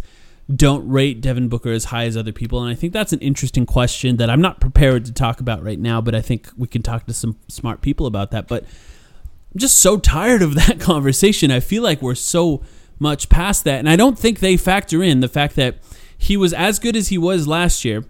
[0.54, 2.62] don't rate Devin Booker as high as other people.
[2.62, 5.80] And I think that's an interesting question that I'm not prepared to talk about right
[5.80, 8.47] now, but I think we can talk to some smart people about that.
[8.47, 11.51] But I'm just so tired of that conversation.
[11.51, 12.63] I feel like we're so
[12.99, 13.80] much past that.
[13.80, 15.77] And I don't think they factor in the fact that
[16.17, 18.06] he was as good as he was last year.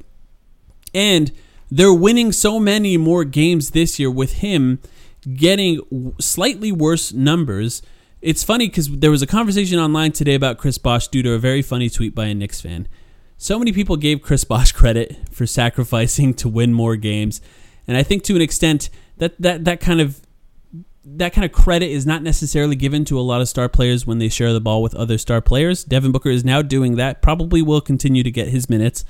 [0.94, 1.32] And
[1.70, 4.80] they're winning so many more games this year with him
[5.22, 7.82] getting slightly worse numbers.
[8.22, 11.40] It's funny because there was a conversation online today about Chris Bosh due to a
[11.40, 12.88] very funny tweet by a Knicks fan.
[13.38, 17.42] So many people gave Chris Bosh credit for sacrificing to win more games,
[17.88, 20.22] and I think to an extent that that that kind of
[21.04, 24.20] that kind of credit is not necessarily given to a lot of star players when
[24.20, 25.84] they share the ball with other star players.
[25.84, 27.22] Devin Booker is now doing that.
[27.22, 29.04] Probably will continue to get his minutes.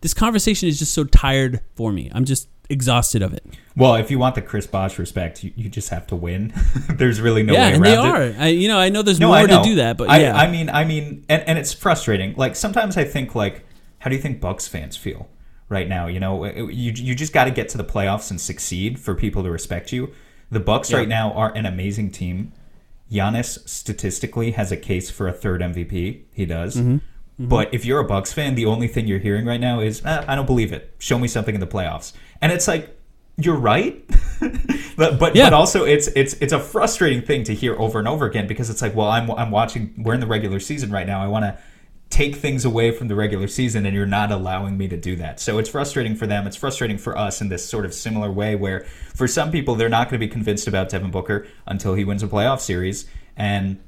[0.00, 2.10] This conversation is just so tired for me.
[2.12, 3.44] I'm just exhausted of it.
[3.76, 6.52] Well, if you want the Chris Bosh respect, you, you just have to win.
[6.88, 8.36] There's really no yeah, way and around they it.
[8.36, 8.42] are.
[8.42, 9.62] I, you know, I know there's No, more know.
[9.62, 12.34] to do that, but I, yeah, I mean, I mean, and, and it's frustrating.
[12.36, 13.64] Like sometimes I think, like,
[13.98, 15.28] how do you think Bucks fans feel
[15.68, 16.06] right now?
[16.08, 19.42] You know, you you just got to get to the playoffs and succeed for people
[19.44, 20.10] to respect you.
[20.50, 20.98] The Bucks Yeah.
[20.98, 22.52] right now are an amazing team.
[23.10, 26.22] Giannis statistically has a case for a third MVP.
[26.32, 26.76] He does.
[26.76, 26.98] Mm-hmm.
[27.48, 30.24] But if you're a Bucks fan, the only thing you're hearing right now is, "Eh,
[30.28, 30.94] "I don't believe it.
[30.98, 32.96] Show me something in the playoffs." And it's like,
[33.36, 34.04] you're right,
[34.96, 35.46] but but, Yeah.
[35.46, 38.68] but also it's it's it's a frustrating thing to hear over and over again because
[38.68, 39.94] it's like, well, I'm I'm watching.
[39.96, 41.22] We're in the regular season right now.
[41.22, 41.58] I want to
[42.10, 45.38] take things away from the regular season and you're not allowing me to do that.
[45.38, 46.44] So it's frustrating for them.
[46.44, 48.80] It's frustrating for us in this sort of similar way where
[49.14, 52.24] for some people they're not going to be convinced about Devin Booker until he wins
[52.24, 53.78] a playoff series and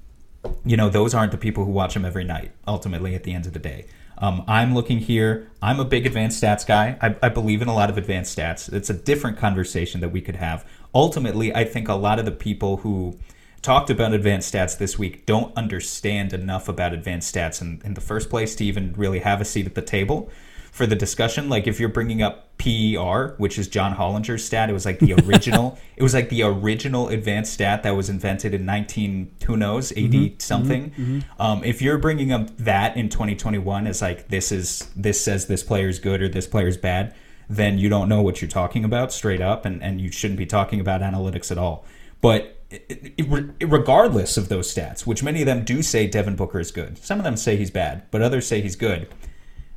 [0.64, 3.44] you know those aren't the people who watch him every night ultimately at the end
[3.44, 3.86] of the day.
[4.22, 5.50] Um, I'm looking here.
[5.61, 6.96] I'm a big advanced stats guy.
[7.02, 8.72] I, I believe in a lot of advanced stats.
[8.72, 10.64] It's a different conversation that we could have.
[10.94, 13.18] Ultimately, I think a lot of the people who
[13.62, 18.00] talked about advanced stats this week don't understand enough about advanced stats in, in the
[18.00, 20.30] first place to even really have a seat at the table
[20.72, 21.48] for the discussion.
[21.48, 25.12] Like if you're bringing up PER, which is John Hollinger's stat, it was like the
[25.12, 25.78] original.
[25.96, 30.08] it was like the original advanced stat that was invented in 19 who knows 80
[30.08, 30.16] mm-hmm.
[30.16, 30.38] mm-hmm.
[30.38, 30.90] something.
[30.90, 31.20] Mm-hmm.
[31.40, 35.62] Um, if you're bringing up that in 2021 as like this is this says this
[35.62, 37.14] player's good or this player's bad,
[37.50, 40.46] then you don't know what you're talking about straight up, and and you shouldn't be
[40.46, 41.85] talking about analytics at all.
[42.22, 46.61] But it, it, regardless of those stats, which many of them do say Devin Booker
[46.61, 49.06] is good, some of them say he's bad, but others say he's good.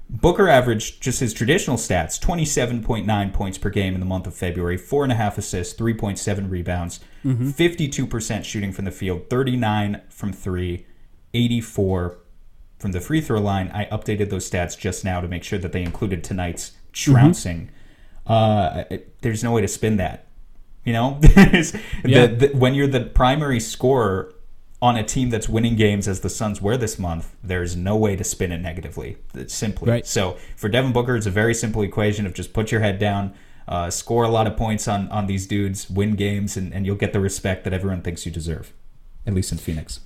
[0.07, 4.77] Booker averaged just his traditional stats 27.9 points per game in the month of February,
[4.77, 10.85] 4.5 assists, 3.7 rebounds, 52% shooting from the field, 39 from three,
[11.33, 12.17] 84
[12.77, 13.71] from the free throw line.
[13.73, 17.71] I updated those stats just now to make sure that they included tonight's trouncing.
[18.27, 20.27] Uh, it- there's no way to spin that.
[20.83, 21.19] You know,
[22.05, 22.27] Yeah.
[22.27, 24.34] the, the, when you're the primary scorer
[24.81, 28.15] on a team that's winning games as the Suns were this month, there's no way
[28.15, 29.17] to spin it negatively.
[29.33, 30.05] It's simply Right.
[30.05, 33.33] so for Devin Booker, it's a very simple equation of just put your head down,
[33.67, 36.95] uh, score a lot of points on on these dudes, win games, and, and you'll
[36.95, 38.73] get the respect that everyone thinks you deserve.
[39.25, 40.01] At least in Phoenix.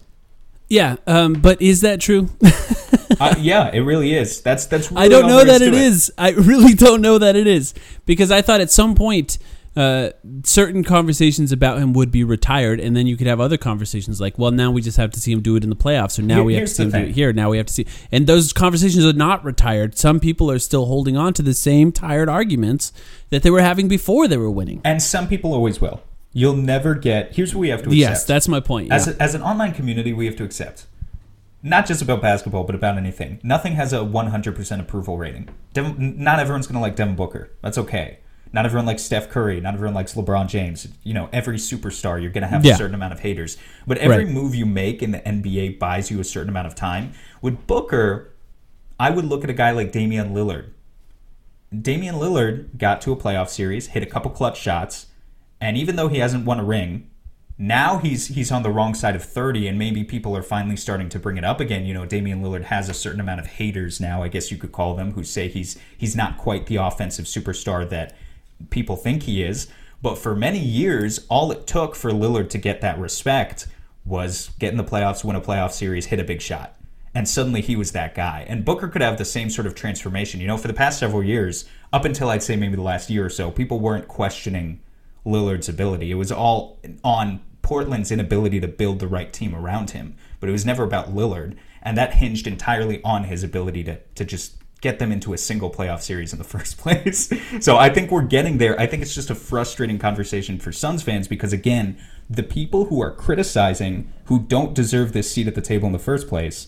[0.69, 2.29] Yeah, um, but is that true?
[3.19, 4.41] uh, yeah, it really is.
[4.41, 4.91] That's that's.
[4.91, 6.13] Really I don't know that to it is.
[6.17, 7.73] I really don't know that it is
[8.05, 9.39] because I thought at some point
[9.79, 10.11] uh,
[10.43, 14.37] certain conversations about him would be retired, and then you could have other conversations like,
[14.37, 16.35] well, now we just have to see him do it in the playoffs, or now
[16.35, 17.31] Here- we have to see him do it here.
[17.31, 19.97] Now we have to see, and those conversations are not retired.
[19.97, 22.91] Some people are still holding on to the same tired arguments
[23.29, 24.81] that they were having before they were winning.
[24.83, 26.03] And some people always will.
[26.33, 27.37] You'll never get.
[27.37, 27.97] Here's what we have to accept.
[27.97, 28.91] Yes, that's my point.
[28.91, 29.13] As, yeah.
[29.13, 30.87] a, as an online community, we have to accept.
[31.63, 33.39] Not just about basketball, but about anything.
[33.43, 35.47] Nothing has a 100% approval rating.
[35.71, 37.49] Devin, not everyone's going to like Devin Booker.
[37.61, 38.19] That's okay.
[38.51, 39.61] Not everyone likes Steph Curry.
[39.61, 40.87] Not everyone likes LeBron James.
[41.03, 42.73] You know, every superstar, you're going to have Yeah.
[42.73, 43.57] a certain amount of haters.
[43.85, 44.33] But every Right.
[44.33, 47.11] move you make in the NBA buys you a certain amount of time.
[47.41, 48.31] With Booker,
[48.99, 50.65] I would look at a guy like Damian Lillard.
[51.79, 55.07] Damian Lillard got to a playoff series, hit a couple clutch shots,
[55.61, 57.05] and even though he hasn't won a ring,
[57.61, 61.09] now he's he's on the wrong side of 30 and maybe people are finally starting
[61.09, 61.85] to bring it up again.
[61.85, 64.71] You know, Damian Lillard has a certain amount of haters now, I guess you could
[64.71, 68.15] call them, who say he's he's not quite the offensive superstar that
[68.69, 69.67] people think he is.
[70.01, 73.67] But for many years, all it took for Lillard to get that respect
[74.05, 76.75] was get in the playoffs, win a playoff series, hit a big shot.
[77.13, 78.45] And suddenly he was that guy.
[78.47, 80.39] And Booker could have the same sort of transformation.
[80.39, 83.25] You know, for the past several years, up until I'd say maybe the last year
[83.25, 84.79] or so, people weren't questioning
[85.25, 86.11] Lillard's ability.
[86.11, 90.15] It was all on Portland's inability to build the right team around him.
[90.39, 91.57] But it was never about Lillard.
[91.81, 95.69] And that hinged entirely on his ability to, to just get them into a single
[95.69, 97.29] playoff series in the first place.
[97.59, 98.79] so I think we're getting there.
[98.79, 101.97] I think it's just a frustrating conversation for Suns fans because, again,
[102.29, 105.99] the people who are criticizing who don't deserve this seat at the table in the
[105.99, 106.67] first place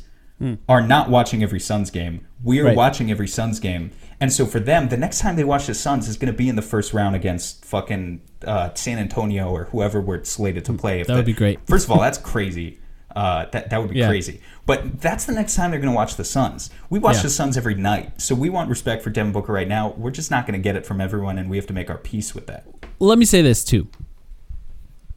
[0.67, 2.26] are not watching every Suns game.
[2.43, 2.76] We're Right.
[2.76, 3.91] watching every Suns game.
[4.19, 6.50] And so for them, the next time they watch the Suns is going to be
[6.50, 11.00] in the first round against fucking uh, San Antonio or whoever we're slated to play.
[11.00, 11.60] If That would be great.
[11.67, 12.80] First of all, that's crazy.
[13.15, 14.08] Uh, that that would be Yeah.
[14.08, 14.39] crazy.
[14.65, 16.69] But that's the next time they're going to watch the Suns.
[16.89, 17.24] We watch Yeah.
[17.24, 19.93] the Suns every night, so we want respect for Devin Booker right now.
[19.97, 21.97] We're just not going to get it from everyone, and we have to make our
[21.97, 22.65] peace with that.
[23.00, 23.88] let me say this too.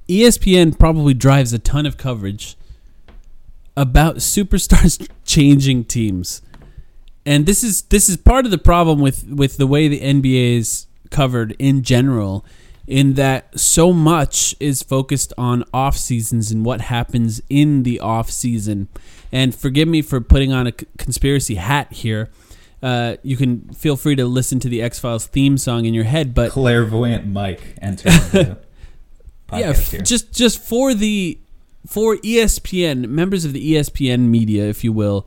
[0.09, 2.57] ESPN probably drives a ton of coverage
[3.76, 6.42] about superstars changing teams.
[7.26, 10.57] And this is this is part of the problem with with the way the NBA
[10.59, 12.44] is covered in general
[12.86, 18.30] in that so much is focused on off seasons and what happens in the off
[18.30, 18.88] season.
[19.32, 22.30] And forgive me for putting on a conspiracy hat here.
[22.82, 26.04] Uh, you can feel free to listen to the X Files theme song in your
[26.04, 28.56] head, but Clairvoyant Mike podcast
[29.50, 30.00] yeah, here.
[30.02, 31.38] just just for the
[31.86, 35.26] for ESPN members of the ESPN media, if you will,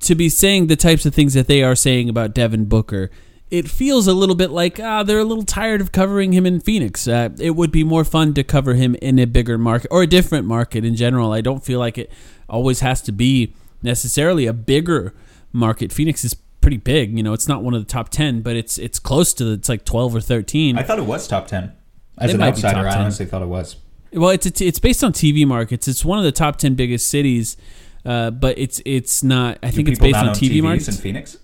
[0.00, 3.10] to be saying the types of things that they are saying about Devin Booker,
[3.50, 6.60] it feels a little bit like ah, they're a little tired of covering him in
[6.60, 7.08] Phoenix.
[7.08, 10.06] Uh, it would be more fun to cover him in a bigger market or a
[10.06, 11.32] different market in general.
[11.32, 12.10] I don't feel like it
[12.48, 15.14] always has to be necessarily a bigger
[15.52, 17.16] market, Phoenix is pretty big.
[17.16, 19.68] You know, it's not one of the top ten, but it's it's close to it's
[19.68, 20.78] like twelve or thirteen.
[20.78, 21.72] I thought it was top ten.
[22.18, 23.76] As It an outsider, I honestly thought it was.
[24.12, 25.88] Well, it's t- it's based on TV markets.
[25.88, 27.56] It's one of the top ten biggest cities,
[28.04, 29.58] uh, but it's it's not.
[29.62, 30.88] I think it's based on TV TVs markets.
[30.88, 31.38] in Phoenix.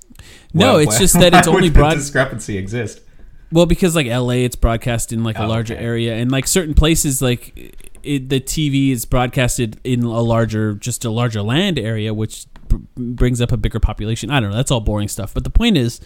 [0.54, 3.00] No, Why- it's why- just that it's only broad- discrepancy exist.
[3.52, 5.82] Well, because like LA, it's broadcast in like a Oh, larger okay.
[5.84, 11.04] area, and like certain places, like it, the TV is broadcasted in a larger, just
[11.04, 14.30] a larger land area, which b- brings up a bigger population.
[14.30, 14.56] I don't know.
[14.56, 15.32] That's all boring stuff.
[15.32, 16.00] But the point is,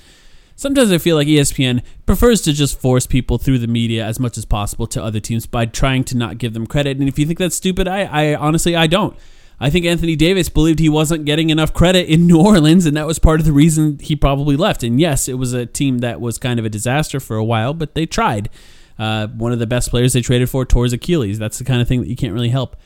[0.55, 4.37] sometimes I feel like ESPN prefers to just force people through the media as much
[4.37, 6.99] as possible to other teams by trying to not give them credit.
[6.99, 9.17] And if you think that's stupid, I, I honestly I don't.
[9.63, 13.07] I think Anthony Davis believed he wasn't getting enough credit in New Orleans, and that
[13.07, 14.83] was part of the reason he probably left.
[14.83, 17.75] And yes, it was a team that was kind of a disaster for a while,
[17.75, 18.49] but they tried.
[18.99, 21.39] Uh, one of the best players they traded for tore his Achilles.
[21.39, 22.77] That's the kind of thing that you can't really help.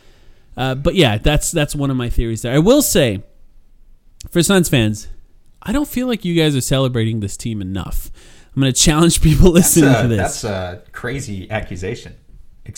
[0.56, 2.54] Uh, but yeah, that's that's one of my theories there.
[2.54, 3.24] I will say,
[4.30, 5.08] for Suns fans,
[5.62, 8.10] I don't feel like you guys are celebrating this team enough.
[8.54, 10.42] I'm going to challenge people listening a, to this.
[10.42, 12.14] that's a crazy accusation.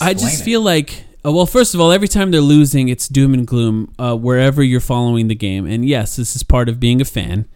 [0.01, 0.43] I just it.
[0.43, 3.93] feel like, uh, well, first of all, every time they're losing, it's doom and gloom
[3.99, 5.65] uh, wherever you're following the game.
[5.65, 7.47] And yes, this is part of being a fan.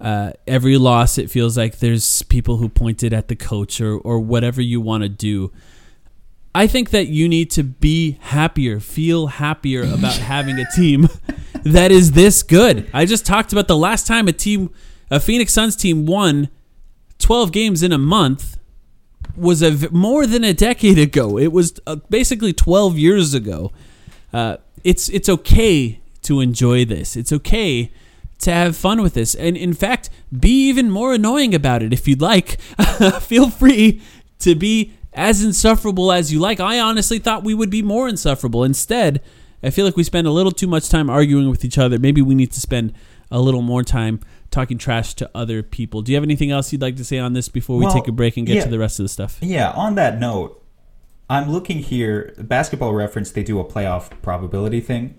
[0.00, 4.20] Uh, every loss, it feels like there's people who pointed at the coach or, or
[4.20, 5.50] whatever you want to do.
[6.54, 11.08] I think that you need to be happier, feel happier about having a team
[11.62, 12.88] that is this good.
[12.92, 14.70] I just talked about the last time a team,
[15.10, 16.50] a Phoenix Suns team won
[17.18, 18.58] 12 games in a month
[19.36, 21.38] was a v- more than a decade ago.
[21.38, 23.72] It was uh, basically 12 years ago.
[24.32, 27.16] Uh, it's it's okay to enjoy this.
[27.16, 27.90] It's okay
[28.40, 32.08] to have fun with this, and in fact, be even more annoying about it if
[32.08, 32.60] you'd like.
[33.20, 34.00] Feel free
[34.38, 36.60] to be as insufferable as you like.
[36.60, 38.64] I honestly thought we would be more insufferable.
[38.64, 39.20] Instead,
[39.62, 41.98] I feel like we spend a little too much time arguing with each other.
[41.98, 42.94] Maybe we need to spend
[43.30, 44.20] a little more time
[44.50, 46.02] talking trash to other people.
[46.02, 48.08] Do you have anything else you'd like to say on this before we Well, take
[48.08, 48.64] a break and get yeah.
[48.64, 49.38] to the rest of the stuff?
[49.40, 50.62] Yeah, on that note,
[51.28, 52.34] I'm looking here.
[52.38, 55.14] Basketball reference, they do a playoff probability thing.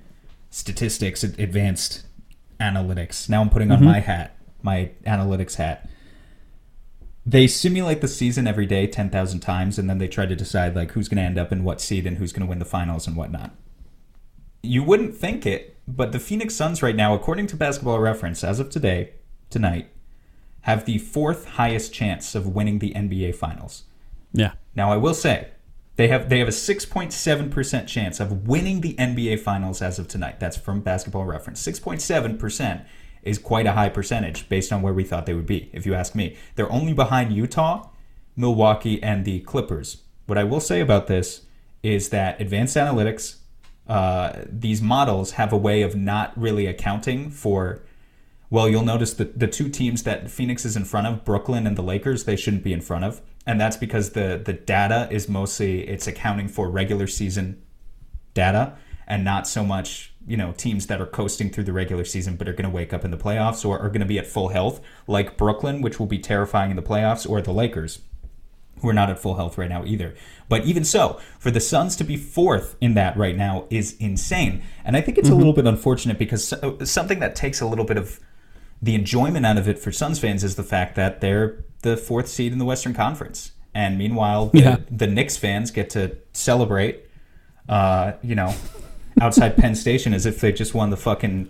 [0.49, 2.03] Statistics, advanced
[2.59, 3.29] analytics.
[3.29, 3.87] Now I'm putting on mm-hmm.
[3.87, 5.89] my hat, my analytics hat.
[7.25, 10.91] They simulate the season every day 10,000 times, and then they try to decide like
[10.91, 13.07] who's going to end up in what seed and who's going to win the finals
[13.07, 13.55] and whatnot.
[14.61, 18.59] You wouldn't think it, but the Phoenix Suns right now, according to Basketball Reference, as
[18.59, 19.11] of today,
[19.49, 19.89] tonight,
[20.61, 23.83] have the fourth highest chance of winning the NBA Finals.
[24.33, 24.53] Yeah.
[24.75, 25.49] Now I will say
[25.95, 30.39] they have they have a 6.7% chance of winning the NBA finals as of tonight.
[30.39, 31.65] That's from basketball reference.
[31.65, 32.85] 6.7%
[33.23, 35.93] is quite a high percentage based on where we thought they would be, if you
[35.93, 36.37] ask me.
[36.55, 37.89] They're only behind Utah,
[38.35, 39.97] Milwaukee, and the Clippers.
[40.25, 41.41] What I will say about this
[41.83, 43.35] is that advanced analytics,
[43.87, 47.81] uh, these models have a way of not really accounting for
[48.51, 51.77] well, you'll notice that the two teams that Phoenix is in front of, Brooklyn and
[51.77, 53.21] the Lakers, they shouldn't be in front of.
[53.47, 57.61] And that's because the the data is mostly it's accounting for regular season
[58.33, 62.35] data and not so much, you know, teams that are coasting through the regular season
[62.35, 64.27] but are going to wake up in the playoffs or are going to be at
[64.27, 67.99] full health like Brooklyn, which will be terrifying in the playoffs or the Lakers
[68.81, 70.13] who are not at full health right now either.
[70.49, 74.63] But even so, for the Suns to be fourth in that right now is insane.
[74.83, 77.97] And I think it's a little bit unfortunate because something that takes a little bit
[77.97, 78.19] of
[78.81, 82.27] the enjoyment out of it for Suns fans is the fact that they're the fourth
[82.27, 83.51] seed in the Western Conference.
[83.73, 84.77] And meanwhile, the, Yeah.
[84.89, 87.05] the Knicks fans get to celebrate,
[87.69, 88.53] uh, you know,
[89.21, 91.47] outside Penn Station as if they just won the fucking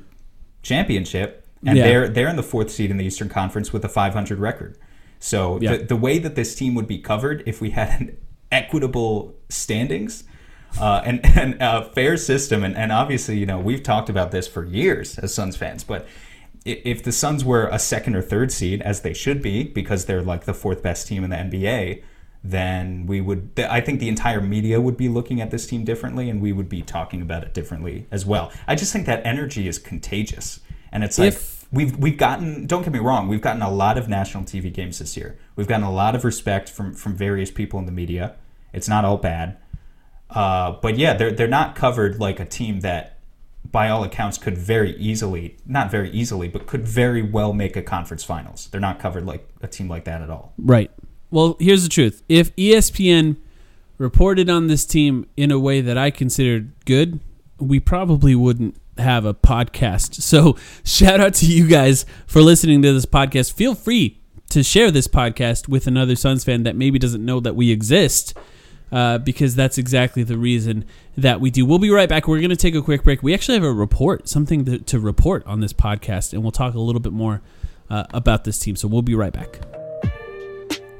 [0.61, 1.47] championship.
[1.65, 1.83] And Yeah.
[1.85, 4.77] they're they're in the fourth seed in the Eastern Conference with a 500 record.
[5.21, 5.77] So Yeah.
[5.77, 8.17] the, the way that this team would be covered if we had an
[8.51, 10.25] equitable standings
[10.79, 14.47] uh, and, and a fair system, and, and obviously, you know, we've talked about this
[14.47, 16.07] for years as Suns fans, but
[16.65, 20.21] if the Suns were a second or third seed, as they should be, because they're
[20.21, 22.03] like the fourth best team in the NBA,
[22.43, 26.29] then we would, I think the entire media would be looking at this team differently,
[26.29, 28.51] and we would be talking about it differently as well.
[28.67, 30.59] I just think that energy is contagious,
[30.91, 33.97] and it's like If- we've we've gotten don't get me wrong we've gotten a lot
[33.97, 35.37] of national tv games this year.
[35.55, 38.35] We've gotten a lot of respect from from various people in the media.
[38.73, 39.57] It's not all bad.
[40.29, 43.17] Uh, but yeah they're they're not covered like a team that
[43.69, 47.81] by all accounts could very easily not very easily but could very well make a
[47.81, 48.67] conference finals.
[48.71, 50.53] They're not covered like a team like that at all.
[50.57, 50.91] Right.
[51.29, 52.23] Well, here's the truth.
[52.27, 53.37] If ESPN
[53.97, 57.21] reported on this team in a way that I considered good,
[57.57, 60.15] we probably wouldn't have a podcast.
[60.21, 63.53] So, shout out to you guys for listening to this podcast.
[63.53, 64.19] Feel free
[64.49, 68.33] to share this podcast with another Suns fan that maybe doesn't know that we exist.
[68.91, 70.83] uh, because that's exactly the reason
[71.15, 71.65] that we do.
[71.65, 72.27] We'll be right back.
[72.27, 73.23] We're going to take a quick break.
[73.23, 76.73] We actually have a report, something to, to report on this podcast, and we'll talk
[76.73, 77.41] a little bit more
[77.89, 78.75] uh, about this team.
[78.75, 79.80] So we'll be right back.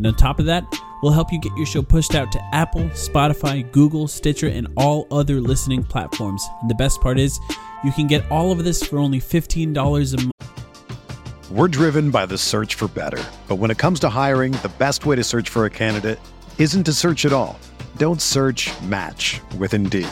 [0.00, 0.64] And on top of that,
[1.02, 5.06] we'll help you get your show pushed out to Apple, Spotify, Google, Stitcher, and all
[5.10, 6.42] other listening platforms.
[6.62, 7.38] And the best part is,
[7.84, 11.50] you can get all of this for only $15 a month.
[11.50, 13.22] We're driven by the search for better.
[13.46, 16.18] But when it comes to hiring, the best way to search for a candidate
[16.56, 17.60] isn't to search at all.
[17.98, 20.08] Don't search match with Indeed.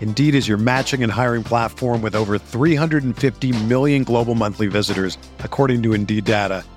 [0.00, 5.82] Indeed is your matching and hiring platform with over 350 million global monthly visitors, according
[5.82, 6.64] to Indeed data,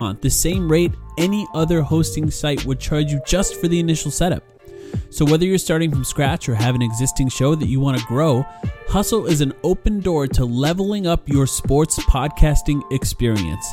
[0.00, 4.10] Uh, the same rate any other hosting site would charge you just for the initial
[4.10, 4.42] setup.
[5.10, 8.06] So, whether you're starting from scratch or have an existing show that you want to
[8.06, 8.44] grow,
[8.88, 13.66] Hustle is an open door to leveling up your sports podcasting experience.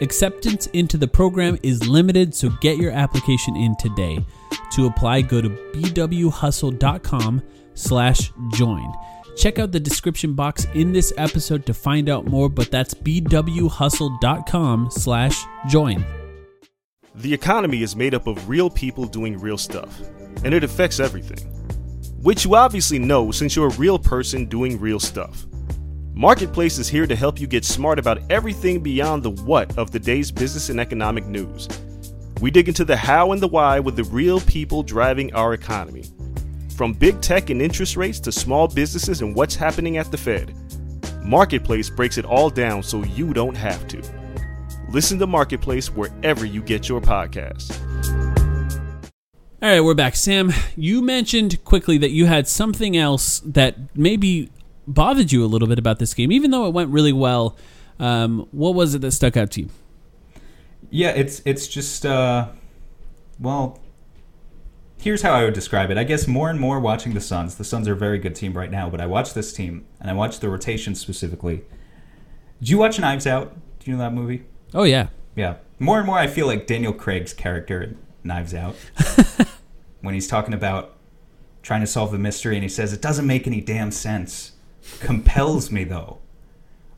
[0.00, 4.24] Acceptance into the program is limited, so get your application in today.
[4.72, 7.42] To apply, go to bwhustle.com
[7.74, 8.92] slash join.
[9.36, 14.88] Check out the description box in this episode to find out more, but that's bwhustle.com
[14.90, 16.04] slash join.
[17.16, 20.00] The economy is made up of real people doing real stuff,
[20.42, 21.52] and it affects everything.
[22.22, 25.46] Which you obviously know since you're a real person doing real stuff.
[26.14, 29.98] Marketplace is here to help you get smart about everything beyond the what of the
[29.98, 31.68] day's business and economic news.
[32.40, 36.04] We dig into the how and the why with the real people driving our economy.
[36.76, 40.54] From big tech and interest rates to small businesses and what's happening at the Fed.
[41.24, 44.02] Marketplace breaks it all down so you don't have to.
[44.90, 47.80] Listen to Marketplace wherever you get your podcasts.
[49.62, 50.16] All right, we're back.
[50.16, 54.50] Sam, you mentioned quickly that you had something else that maybe
[54.86, 57.56] bothered you a little bit about this game, even though it went really well.
[57.98, 59.70] Um, what was it that stuck out to you?
[60.90, 62.48] Yeah, it's it's just uh,
[63.40, 63.80] well,
[65.00, 65.98] here's how I would describe it.
[65.98, 67.56] I guess more and more watching the Suns.
[67.56, 70.10] The Suns are a very good team right now, but I watch this team and
[70.10, 71.64] I watch the rotation specifically.
[72.62, 73.54] Do you watch Knives Out?
[73.78, 74.44] Do you know that movie?
[74.74, 75.56] Oh yeah, Yeah.
[75.78, 78.76] More and more, I feel like Daniel Craig's character in Knives Out
[80.00, 80.96] when he's talking about
[81.62, 84.52] trying to solve the mystery, and he says it doesn't make any damn sense.
[85.00, 86.18] Compels me though.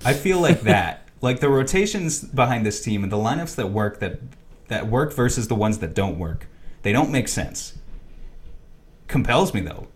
[0.04, 1.08] I feel like that.
[1.20, 4.20] like the rotations behind this team and the lineups that work that
[4.68, 6.46] that work versus the ones that don't work.
[6.82, 7.78] They don't make sense.
[9.08, 9.88] Compels me though.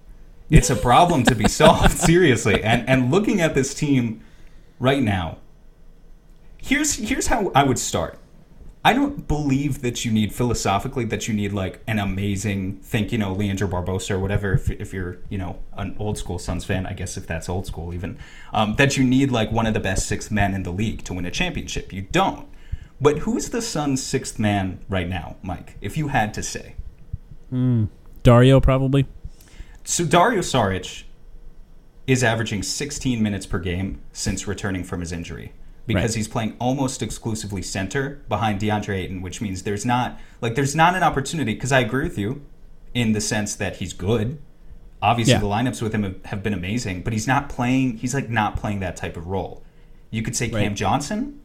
[0.50, 2.62] It's a problem to be solved seriously.
[2.62, 4.22] And and looking at this team
[4.78, 5.38] right now,
[6.58, 8.18] here's here's how I would start.
[8.84, 13.18] I don't believe that you need philosophically that you need like an amazing think you
[13.18, 16.86] know Leandro Barbosa or whatever if, if you're you know an old school Suns fan
[16.86, 18.18] I guess if that's old school even
[18.52, 21.14] um, that you need like one of the best sixth men in the league to
[21.14, 22.48] win a championship you don't
[23.00, 26.74] but who's the Suns sixth man right now Mike if you had to say
[28.22, 29.06] Dario probably.
[29.84, 31.04] so Dario Saric
[32.06, 35.52] is averaging 16 minutes per game since returning from his injury
[35.86, 36.16] because Right.
[36.16, 40.94] he's playing almost exclusively center behind DeAndre Ayton, which means there's not like there's not
[40.94, 41.54] an opportunity.
[41.54, 42.42] Because I agree with you
[42.94, 44.38] in the sense that he's good.
[45.00, 45.40] Obviously, Yeah.
[45.40, 47.96] the lineups with him have- been amazing, but he's not playing.
[47.96, 49.62] He's like not playing that type of role.
[50.10, 50.74] You could say Cam Right.
[50.74, 51.40] Johnson.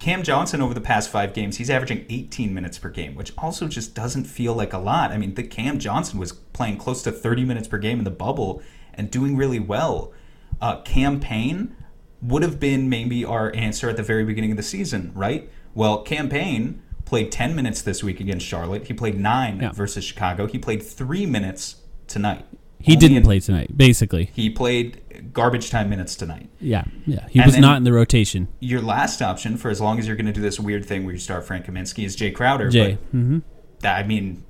[0.00, 3.68] Cam Johnson over the past five games, he's averaging 18 minutes per game, which also
[3.68, 5.12] just doesn't feel like a lot.
[5.12, 8.10] I mean, the Cam Johnson was playing close to 30 minutes per game in the
[8.10, 8.62] bubble
[8.94, 10.12] and doing really well.
[10.60, 11.76] Uh, Cam Payne,
[12.22, 15.48] would have been maybe our answer at the very beginning of the season, right?
[15.74, 18.86] Well, Cam Payne played 10 minutes this week against Charlotte.
[18.86, 19.72] He played 9 Yeah.
[19.72, 20.46] versus Chicago.
[20.46, 21.76] He played 3 minutes
[22.06, 22.44] tonight.
[22.80, 24.30] He didn't in- play tonight, basically.
[24.34, 26.48] He played garbage time minutes tonight.
[26.60, 27.26] Yeah, yeah.
[27.30, 28.48] He And was not in the rotation.
[28.60, 31.12] Your last option for as long as you're going to do this weird thing where
[31.12, 32.70] you start Frank Kaminsky is Jae Crowder.
[32.70, 32.96] Jae.
[32.96, 33.38] But hmm
[33.80, 34.42] that- I mean,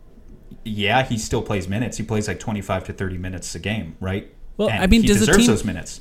[0.64, 1.96] yeah, he still plays minutes.
[1.96, 4.32] He plays like 25 to 30 minutes a game, right?
[4.56, 6.00] Well, And I mean, he does deserves team- those minutes.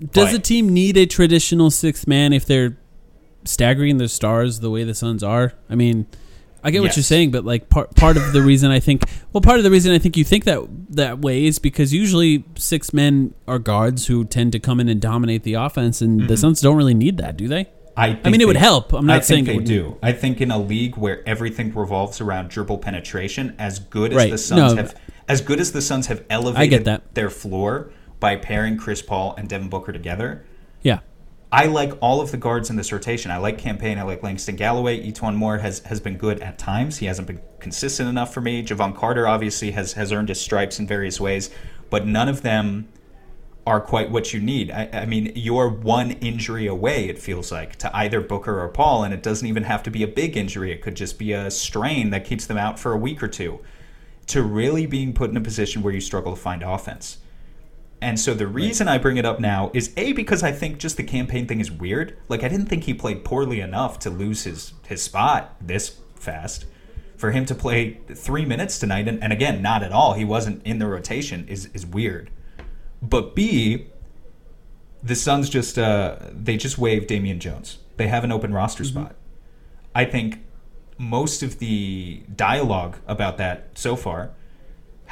[0.00, 2.76] Does But- the team need a traditional sixth man if they're
[3.44, 5.52] staggering their stars the way the Suns are?
[5.70, 6.06] I mean,
[6.64, 9.40] I get what you're saying, but like part part of the reason I think well,
[9.40, 10.60] part of the reason I think you think that
[10.90, 15.00] that way is because usually six men are guards who tend to come in and
[15.00, 16.34] dominate the offense, and the mm-hmm.
[16.36, 17.68] Suns don't really need that, do they?
[17.96, 18.92] I, I mean, it would help.
[18.92, 19.98] I'm not I saying think they do.
[20.02, 24.30] I think in a league where everything revolves around dribble penetration, as good as Right.
[24.30, 24.76] the Suns No.
[24.76, 24.94] have,
[25.28, 27.14] as good as the Suns have elevated that.
[27.14, 30.44] their floor by pairing Chris Paul and Devin Booker together.
[30.80, 31.00] Yeah.
[31.54, 33.30] I like all of the guards in this rotation.
[33.30, 33.98] I like Cam Payne.
[33.98, 35.06] I like Langston Galloway.
[35.06, 36.96] E'Twaun Moore has, has been good at times.
[36.96, 38.64] He hasn't been consistent enough for me.
[38.64, 41.50] Jevon Carter obviously has, has earned his stripes in various ways,
[41.90, 42.88] but none of them
[43.66, 44.70] are quite what you need.
[44.70, 49.04] I, I mean, you're one injury away, it feels like, to either Booker or Paul,
[49.04, 50.72] and it doesn't even have to be a big injury.
[50.72, 53.60] It could just be a strain that keeps them out for a week or two.
[54.28, 57.18] To really being put in a position where you struggle to find offense.
[58.02, 60.96] And so the reason I bring it up now is A, because I think just
[60.96, 62.16] the Cam Payne thing is weird.
[62.28, 66.66] Like, I didn't think he played poorly enough to lose his, his spot this fast.
[67.16, 70.66] For him to play three minutes tonight, and, and again, not at all, he wasn't
[70.66, 72.30] in the rotation, is, is weird.
[73.00, 73.86] But B,
[75.00, 77.78] the Suns just uh, they just waived Damian Jones.
[77.98, 79.14] They have an open roster spot.
[79.94, 80.40] I think
[80.98, 84.32] most of the dialogue about that so far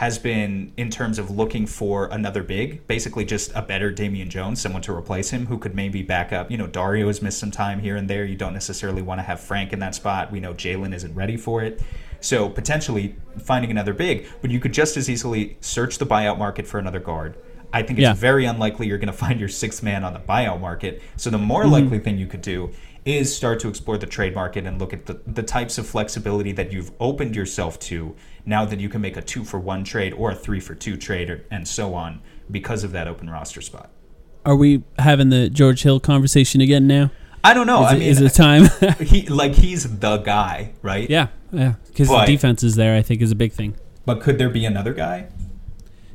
[0.00, 4.58] has been in terms of looking for another big, basically just a better Damian Jones,
[4.58, 6.50] someone to replace him who could maybe back up.
[6.50, 8.24] You know, Dario has missed some time here and there.
[8.24, 10.32] You don't necessarily want to have Frank in that spot.
[10.32, 11.82] We know Jalen isn't ready for it.
[12.20, 16.66] So potentially finding another big, but you could just as easily search the buyout market
[16.66, 17.36] for another guard.
[17.70, 18.14] I think it's Yeah.
[18.14, 21.02] very unlikely you're going to find your sixth man on the buyout market.
[21.16, 21.72] So the more Mm-hmm.
[21.72, 22.70] likely thing you could do
[23.04, 26.52] is start to explore the trade market and look at the, the types of flexibility
[26.52, 30.12] that you've opened yourself to now that you can make a two for one trade
[30.12, 32.20] or a three for two trade or, and so on
[32.50, 33.90] because of that open roster spot.
[34.44, 37.10] Are we having the George Hill conversation again now?
[37.42, 37.82] I don't know.
[37.84, 38.64] Is, I it, mean, is it time?
[39.00, 41.08] he like he's the guy, right?
[41.08, 41.74] yeah, yeah.
[41.88, 43.76] Because the defense is there, I think, is a big thing.
[44.04, 45.28] But could there be another guy?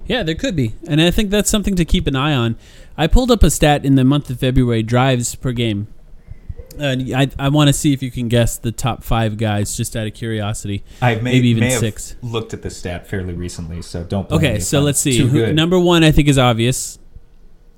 [0.06, 0.76] Yeah, there could be.
[0.88, 2.58] And I think that's something to keep an eye on.
[2.98, 5.88] I pulled up a stat in the month of February drives per game.
[6.80, 9.96] And I, I want to see if you can guess the top five guys just
[9.96, 10.84] out of curiosity.
[11.02, 12.16] I may, Maybe even may six.
[12.22, 14.28] looked at this stat fairly recently, so don't.
[14.30, 15.18] blame Okay, so let's see.
[15.20, 17.00] Who- number one, I think, is obvious.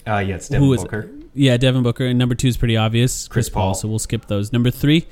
[0.07, 1.09] uh, yeah, it's Devin Who is Booker.
[1.33, 2.05] Yeah, Devin Booker.
[2.05, 3.27] And number two is pretty obvious.
[3.27, 3.73] Chris Paul.
[3.75, 4.51] So we'll skip those.
[4.51, 5.05] Number three,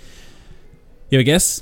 [1.09, 1.61] you have a guess?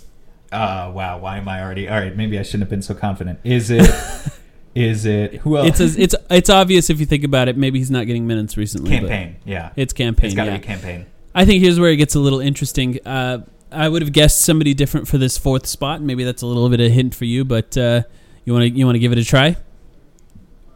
[0.51, 1.17] Uh, wow.
[1.19, 1.89] Why am I already?
[1.89, 3.39] All right, maybe I shouldn't have been so confident.
[3.43, 3.89] Is it?
[4.75, 5.35] is it?
[5.37, 5.79] Who else?
[5.79, 7.57] It's a, it's it's obvious if you think about it.
[7.57, 8.91] Maybe he's not getting minutes recently.
[8.91, 9.35] but Cam Payne.
[9.45, 10.27] Yeah, It's Cam Payne.
[10.27, 10.57] it's got to yeah.
[10.57, 11.05] be Cam Payne.
[11.35, 12.99] I think here's where it gets a little interesting.
[13.05, 13.39] Uh,
[13.71, 16.01] I would have guessed somebody different for this fourth spot.
[16.01, 18.03] Maybe that's a little bit of a hint for you, but uh,
[18.45, 19.57] you want to you want to give it a try.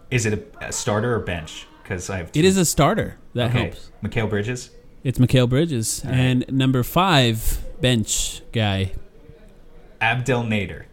[0.10, 1.68] Is it a, a starter or bench?
[1.84, 2.32] Because I have.
[2.34, 3.18] It is a starter.
[3.34, 3.64] That okay.
[3.66, 3.92] helps.
[4.04, 4.72] Mikal Bridges.
[5.04, 6.14] It's Mikal Bridges right.
[6.14, 8.94] and number five bench guy.
[10.02, 10.86] Abdel Nader.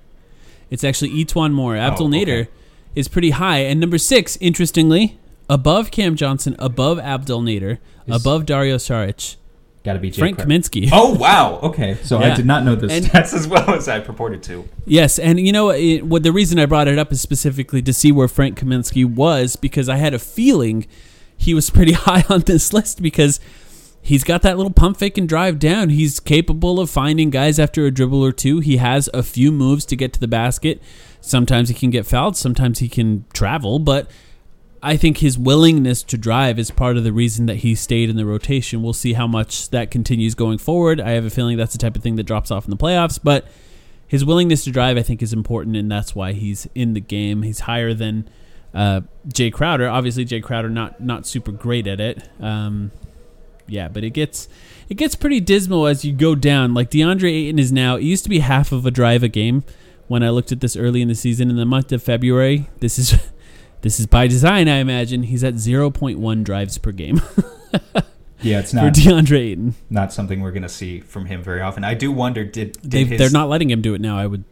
[0.70, 1.76] It's actually E'Twaun Moore.
[1.76, 2.50] Abdel Oh, Nader okay.
[2.94, 8.46] is pretty high, and number six, interestingly, above Cam Johnson, above Abdel Nader, Is- above
[8.46, 9.36] Dario Saric,
[9.84, 10.50] Got to be Jae Frank Crowder.
[10.50, 10.88] Kaminsky.
[10.92, 11.60] Oh wow.
[11.62, 14.66] Okay, so I did not know the And- stats as well as I purported to.
[14.86, 16.22] Yes, and you know it, what?
[16.22, 19.88] The reason I brought it up is specifically to see where Frank Kaminsky was because
[19.90, 20.86] I had a feeling
[21.36, 23.40] he was pretty high on this list because
[24.00, 25.90] he's got that little pump fake and drive down.
[25.90, 28.60] He's capable of finding guys after a dribble or two.
[28.60, 30.80] He has a few moves to get to the basket.
[31.20, 32.38] Sometimes he can get fouled.
[32.38, 34.10] Sometimes he can travel, but.
[34.84, 38.16] I think his willingness to drive is part of the reason that he stayed in
[38.16, 38.82] the rotation.
[38.82, 41.00] We'll see how much that continues going forward.
[41.00, 43.18] I have a feeling that's the type of thing that drops off in the playoffs,
[43.22, 43.48] but
[44.06, 47.42] his willingness to drive, I think, is important, and that's why he's in the game.
[47.42, 48.28] He's higher than
[48.74, 49.88] uh, Jae Crowder.
[49.88, 52.28] Obviously, Jae Crowder not not super great at it.
[52.38, 52.92] Um,
[53.66, 54.48] yeah, but it gets
[54.90, 56.74] it gets pretty dismal as you go down.
[56.74, 57.96] Like DeAndre Ayton is now.
[57.96, 59.64] It used to be half of a drive a game
[60.08, 61.48] when I looked at this early in the season.
[61.48, 63.14] In the month of February, this is
[63.84, 65.24] this is by design, I imagine.
[65.24, 67.20] He's at zero point one drives per game
[68.40, 69.74] Yeah, it's not for DeAndre Ayton.
[69.90, 71.84] not something we're gonna see from him very often.
[71.84, 74.18] I do wonder did, did They his, they're not letting him do it now.
[74.18, 74.44] I would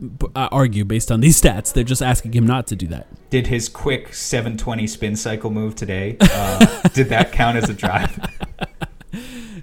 [0.00, 1.72] b- uh, argue based on these stats.
[1.72, 3.06] They're just asking him not to do that.
[3.30, 8.18] did his quick 720 spin cycle move today uh, did that count as a drive?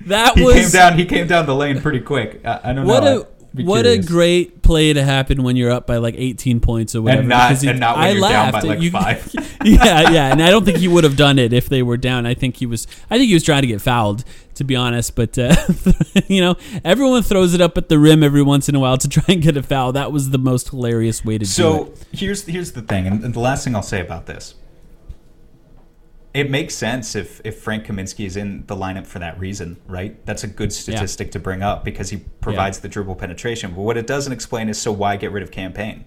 [0.05, 0.97] That he was came down.
[0.99, 2.41] He came down the lane pretty quick.
[2.45, 3.23] I, I don't what know.
[3.23, 3.30] be
[3.63, 4.05] what curious.
[4.05, 7.21] a great play to happen when you're up by like 18 points or whatever.
[7.21, 9.31] and not because he- and not when I you're down by like You- five.
[9.63, 12.25] yeah, yeah, and I don't think he would have done it if they were down.
[12.25, 12.87] I think he was.
[13.09, 14.23] I think he was trying to get fouled,
[14.55, 15.15] to be honest.
[15.15, 15.55] But uh,
[16.27, 19.07] you know, everyone throws it up at the rim every once in a while to
[19.07, 19.91] try and get a foul.
[19.93, 21.53] That was the most hilarious way to do it.
[21.53, 24.55] So here's here's the thing, and the last thing I'll say about this.
[26.36, 30.23] It makes sense if if Frank Kaminsky is in the lineup for that reason, right?
[30.25, 33.73] That's a good statistic to bring up because he provides the dribble penetration.
[33.73, 36.03] But what it doesn't explain is so why get rid of Cam Payne?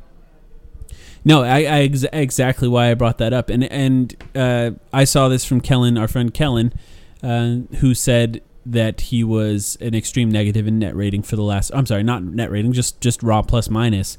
[1.24, 5.29] No, I, I ex- exactly why I brought that up, and and uh, I saw
[5.29, 6.74] this from Kellen, our friend Kellen,
[7.22, 11.70] uh, who said that he was an extreme negative in net rating for the last.
[11.72, 14.18] I'm sorry, not net rating, just just raw plus minus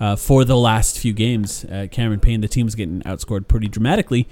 [0.00, 1.64] uh, for the last few games.
[1.66, 4.26] Uh, Cameron Payne, the team was getting outscored pretty dramatically.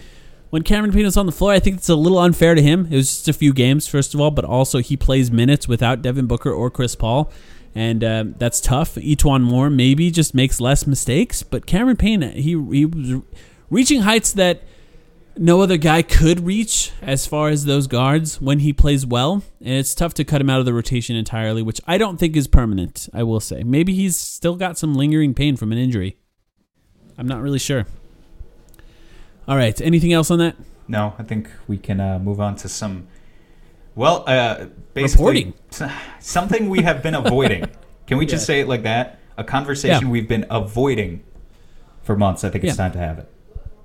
[0.51, 2.89] When Cameron Payne was on the floor, I think it's a little unfair to him.
[2.91, 6.01] It was just a few games, first of all, but also he plays minutes without
[6.01, 7.31] Devin Booker or Chris Paul
[7.75, 8.97] and uh, that's tough.
[8.97, 13.23] E'Twaun Moore maybe just makes less mistakes, but Cameron Payne he he was
[13.71, 14.63] reaching heights that
[15.37, 19.75] no other guy could reach as far as those guards when he plays well, and
[19.75, 22.49] it's tough to cut him out of the rotation entirely, which I don't think is
[22.49, 23.09] permanent.
[23.15, 26.17] I will say maybe he's still got some lingering pain from an injury.
[27.17, 27.87] I'm not really sure.
[29.49, 30.57] All right, anything else on that?
[30.87, 33.09] No, I think we can uh, move on to some.
[33.95, 35.55] Well, uh, basically,
[36.21, 37.67] something we have been avoiding.
[38.07, 39.19] Can we just say it like that?
[39.37, 40.11] A conversation Yeah.
[40.11, 41.23] we've been avoiding
[42.03, 42.45] for months.
[42.45, 42.85] I think it's Yeah.
[42.85, 43.29] time to have it.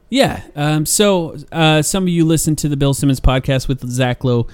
[0.09, 0.43] Yeah.
[0.55, 4.47] Um, so uh, some of you listened to the Bill Simmons podcast with Zach Lowe.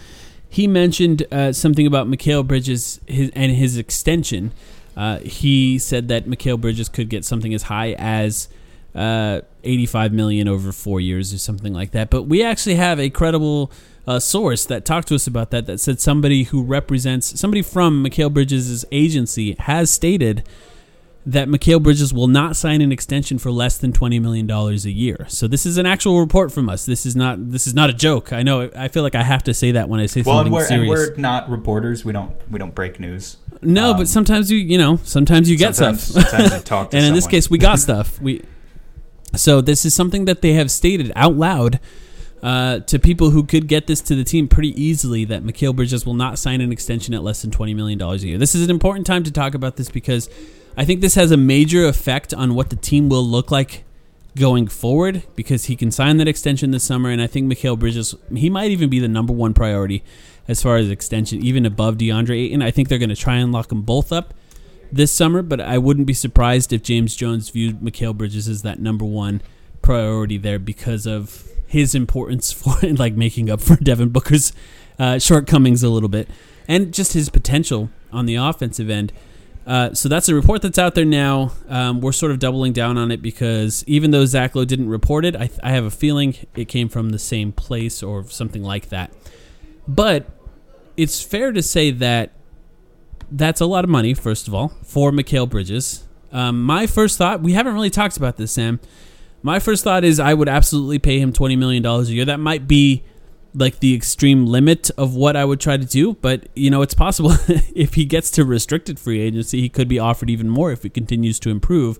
[0.47, 4.51] He mentioned uh, something about Mikal Bridges his, and his extension.
[4.95, 8.47] Uh, he said that Mikal Bridges could get something as high as
[8.95, 12.09] uh, 85 million over four years or something like that.
[12.09, 13.71] But we actually have a credible
[14.07, 15.65] uh, source that talked to us about that.
[15.67, 20.43] That said somebody who represents somebody from Mikal Bridges' agency has stated
[21.25, 24.91] that Mikal Bridges will not sign an extension for less than twenty million dollars a
[24.91, 25.25] year.
[25.29, 26.85] So this is an actual report from us.
[26.87, 28.33] This is not this is not a joke.
[28.33, 28.71] I know.
[28.75, 30.59] I feel like I have to say that when I say Well, and something we're,
[30.61, 31.09] and serious.
[31.11, 32.03] we're not reporters.
[32.03, 33.37] We don't we don't break news.
[33.61, 36.29] no, um, but sometimes you you know sometimes you get sometimes- stuff.
[36.29, 38.19] sometimes you talk to and in this case, we got stuff.
[38.19, 38.41] We
[39.35, 41.79] so this is something that they have stated out loud.
[42.41, 46.05] Uh, to people who could get this to the team pretty easily, that Mikal Bridges
[46.05, 48.37] will not sign an extension at less than $20 million a year.
[48.37, 50.29] This is an important time to talk about this because
[50.77, 53.83] I think this has a major effect on what the team will look like
[54.37, 57.09] going forward because he can sign that extension this summer.
[57.09, 60.01] And I think Mikal Bridges, he might even be the number one priority
[60.47, 62.61] as far as extension, even above DeAndre Ayton.
[62.61, 64.33] I think they're going to try and lock them both up
[64.91, 68.79] this summer, but I wouldn't be surprised if James Jones viewed Mikal Bridges as that
[68.79, 69.41] number one
[69.81, 74.53] priority there because of his importance for like making up for Devin Booker's
[74.97, 76.27] uh, shortcomings a little bit
[76.67, 79.13] and just his potential on the offensive end.
[79.65, 81.51] Uh, so that's a report that's out there now.
[81.67, 85.25] Um, we're sort of doubling down on it because even though Zach Lowe didn't report
[85.25, 88.63] it, I, th- I have a feeling it came from the same place or something
[88.63, 89.13] like that.
[89.87, 90.25] But
[90.97, 92.31] it's fair to say that
[93.31, 96.05] that's a lot of money, first of all, for Mikal Bridges.
[96.31, 98.79] Um, my first thought, we haven't really talked about this, Sam.
[99.41, 102.25] My first thought is I would absolutely pay him $20 million a year.
[102.25, 103.03] That might be
[103.53, 106.93] like the extreme limit of what I would try to do, but you know, it's
[106.93, 110.85] possible if he gets to restricted free agency, he could be offered even more if
[110.85, 111.99] it continues to improve.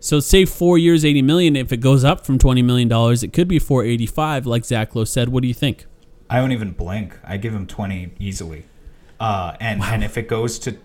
[0.00, 1.54] So say four years, 80 million.
[1.54, 5.28] If it goes up from $20 million, it could be 485, like Zach Lowe said.
[5.28, 5.86] What do you think?
[6.28, 7.16] I don't even blink.
[7.22, 8.64] I give him 20 easily.
[9.22, 10.76] Uh, and and if it goes to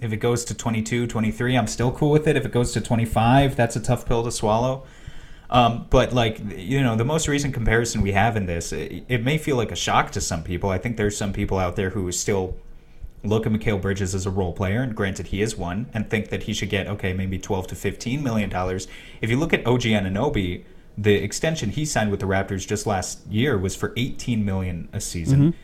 [0.00, 2.34] if it goes to 22, 23, I'm still cool with it.
[2.34, 4.82] If it goes to 25, that's a tough pill to swallow.
[5.48, 9.22] Um, but like you know, the most recent comparison we have in this, it, it
[9.22, 10.70] may feel like a shock to some people.
[10.70, 12.56] I think there's some people out there who still
[13.22, 16.30] look at Mikal Bridges as a role player, and granted he is one, and think
[16.30, 18.88] that he should get okay maybe 12 to 15 million dollars.
[19.20, 20.64] If you look at OG Anunoby,
[20.98, 25.00] the extension he signed with the Raptors just last year was for 18 million a
[25.00, 25.54] season.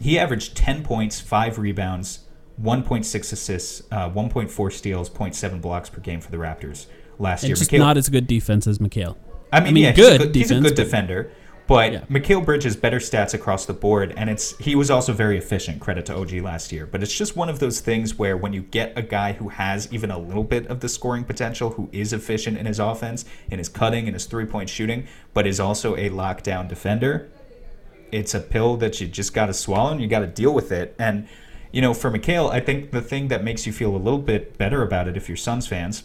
[0.00, 2.20] He averaged 10 points, five rebounds,
[2.62, 6.86] 1.6 assists, uh, 1.4 steals, 0.7 blocks per game for the Raptors
[7.18, 7.56] last And year.
[7.56, 9.16] just Mikal- not as good defense as Mikal.
[9.52, 11.30] I mean, I mean, yeah, good he's, a good, he's a defense, good defender,
[11.66, 12.00] but Yeah.
[12.10, 15.80] Mikal Bridges better stats across the board, and it's he was also very efficient.
[15.80, 18.62] Credit to OG last year, but it's just one of those things where when you
[18.62, 22.12] get a guy who has even a little bit of the scoring potential, who is
[22.12, 25.94] efficient in his offense, in his cutting, in his three point shooting, but is also
[25.96, 27.28] a lockdown defender,
[28.12, 30.72] it's a pill that you just got to swallow and you got to deal with
[30.72, 30.94] it.
[30.98, 31.28] And
[31.72, 34.56] you know, for Mikal, I think the thing that makes you feel a little bit
[34.56, 36.04] better about it, if you're Suns fans,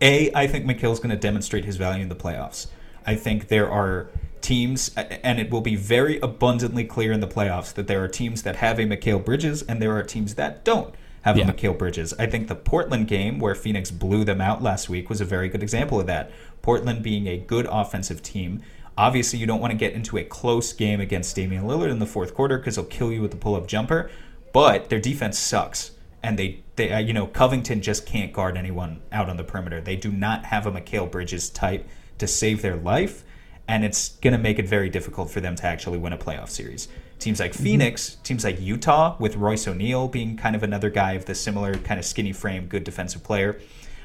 [0.00, 2.68] a, I think Mikal's going to demonstrate his value in the playoffs.
[3.04, 4.08] I think there are
[4.40, 8.44] teams, and it will be very abundantly clear in the playoffs that there are teams
[8.44, 11.48] that have a Mikal Bridges and there are teams that don't have Yeah.
[11.48, 12.14] a Mikal Bridges.
[12.18, 15.48] I think the Portland game where Phoenix blew them out last week was a very
[15.48, 16.30] good example of that.
[16.62, 18.62] Portland being a good offensive team.
[18.98, 22.06] Obviously, you don't want to get into a close game against Damian Lillard in the
[22.06, 24.10] fourth quarter because he'll kill you with the pull-up jumper.
[24.52, 29.00] But their defense sucks, and they, they, uh, you know, Covington just can't guard anyone
[29.12, 29.80] out on the perimeter.
[29.80, 31.86] They do not have a Mikal Bridges type
[32.18, 33.24] to save their life,
[33.68, 36.48] and it's going to make it very difficult for them to actually win a playoff
[36.48, 36.88] series.
[37.20, 41.24] Teams like Phoenix, teams like Utah, with Royce O'Neale being kind of another guy of
[41.24, 43.60] the similar kind of skinny frame, good defensive player.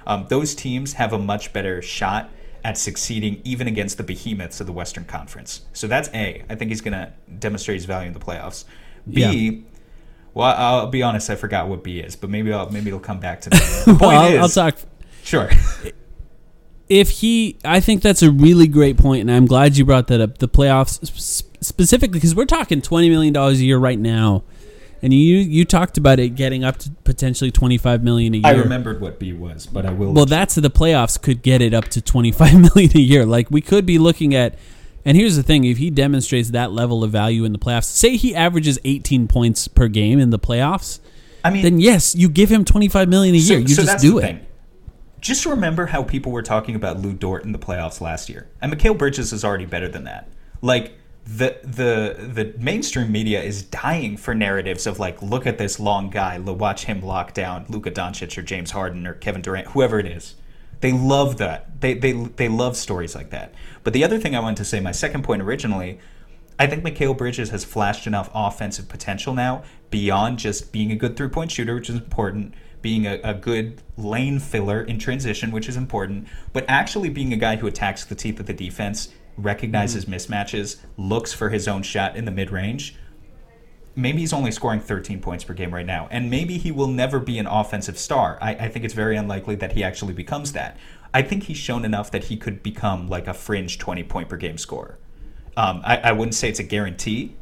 [0.06, 2.30] Um, those teams have a much better shot
[2.64, 5.61] at succeeding even against the behemoths of the Western Conference.
[5.74, 6.43] So that's A.
[6.49, 8.66] I think he's going to demonstrate his value in the playoffs.
[9.09, 9.66] B.
[10.34, 13.20] Well, I'll be honest, I forgot what B is, but maybe I'll, maybe it'll come
[13.20, 13.57] back to me.
[13.86, 14.78] The point Well, I'll, I'll talk.
[15.24, 15.49] Sure.
[16.89, 20.20] if he i think that's a really great point and i'm glad you brought that
[20.20, 20.99] up the playoffs
[21.61, 24.43] specifically because we're talking 20 million dollars a year right now
[25.04, 28.47] and you you talked about it getting up to potentially 25 million a year.
[28.47, 30.14] I remembered what B was, but I will.
[30.14, 33.26] well that's the playoffs could get it up to 25 million a year.
[33.26, 34.58] Like we could be looking at
[35.06, 38.16] and here's the thing if he demonstrates that level of value in the playoffs say
[38.16, 41.01] he averages 18 points per game in the playoffs
[41.43, 43.60] I mean, then yes you give him 25 million a year.
[43.60, 44.38] You just do it.
[45.20, 48.74] Just remember how people were talking about Lu Dort in the playoffs last year, and
[48.74, 50.28] Mikal Bridges is already better than that.
[50.62, 55.80] Like the the the mainstream media is dying for narratives of like, look at this
[55.80, 59.99] long guy, watch him lock down Luka Doncic or James Harden or Kevin Durant, whoever
[59.99, 60.36] it is.
[60.82, 61.80] They love that.
[61.80, 63.53] They they they love stories like that.
[63.84, 65.99] But the other thing I wanted to say, my second point originally,
[66.59, 71.15] I think Mikal Bridges has flashed enough offensive potential now beyond just being a good
[71.15, 75.69] three point shooter, which is important, being a, a good lane filler in transition, which
[75.69, 80.06] is important, but actually being a guy who attacks the teeth of the defense, recognizes
[80.06, 82.96] mismatches, looks for his own shot in the mid range.
[83.96, 87.20] Maybe he's only scoring 13 points per game right now, and maybe he will never
[87.20, 88.40] be an offensive star.
[88.42, 90.78] I, I think it's very unlikely that he actually becomes that.
[91.14, 94.38] I think he's shown enough that he could become like a fringe 20 point per
[94.38, 94.98] game scorer.
[95.56, 97.36] Um, I, I wouldn't say it's a guarantee,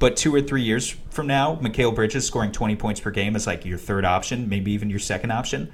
[0.00, 3.46] but two or three years from now, Mikal Bridges scoring 20 points per game is
[3.46, 5.72] like your third option, maybe even your second option,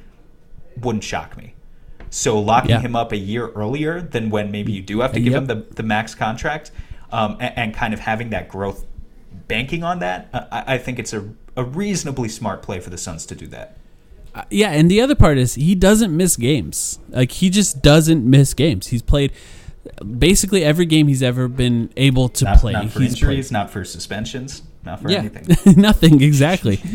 [0.77, 1.55] wouldn't shock me.
[2.11, 2.81] So locking Yeah.
[2.81, 5.43] him up a year earlier than when maybe you do have to give Yep.
[5.43, 6.71] him the, the max contract
[7.13, 8.85] um, and, and kind of having that growth
[9.49, 13.27] banking on that, I, I think it's a, a reasonably smart play for the Suns
[13.27, 13.77] to do that.
[14.35, 16.99] Uh, yeah, and the other part is he doesn't miss games.
[17.09, 18.89] Like he just doesn't miss games.
[18.89, 19.33] He's played
[20.19, 22.73] basically every game he's ever been able to Not, play.
[22.73, 25.75] not for he's injuries, not for suspensions, not for yeah, anything.
[25.81, 26.81] nothing exactly.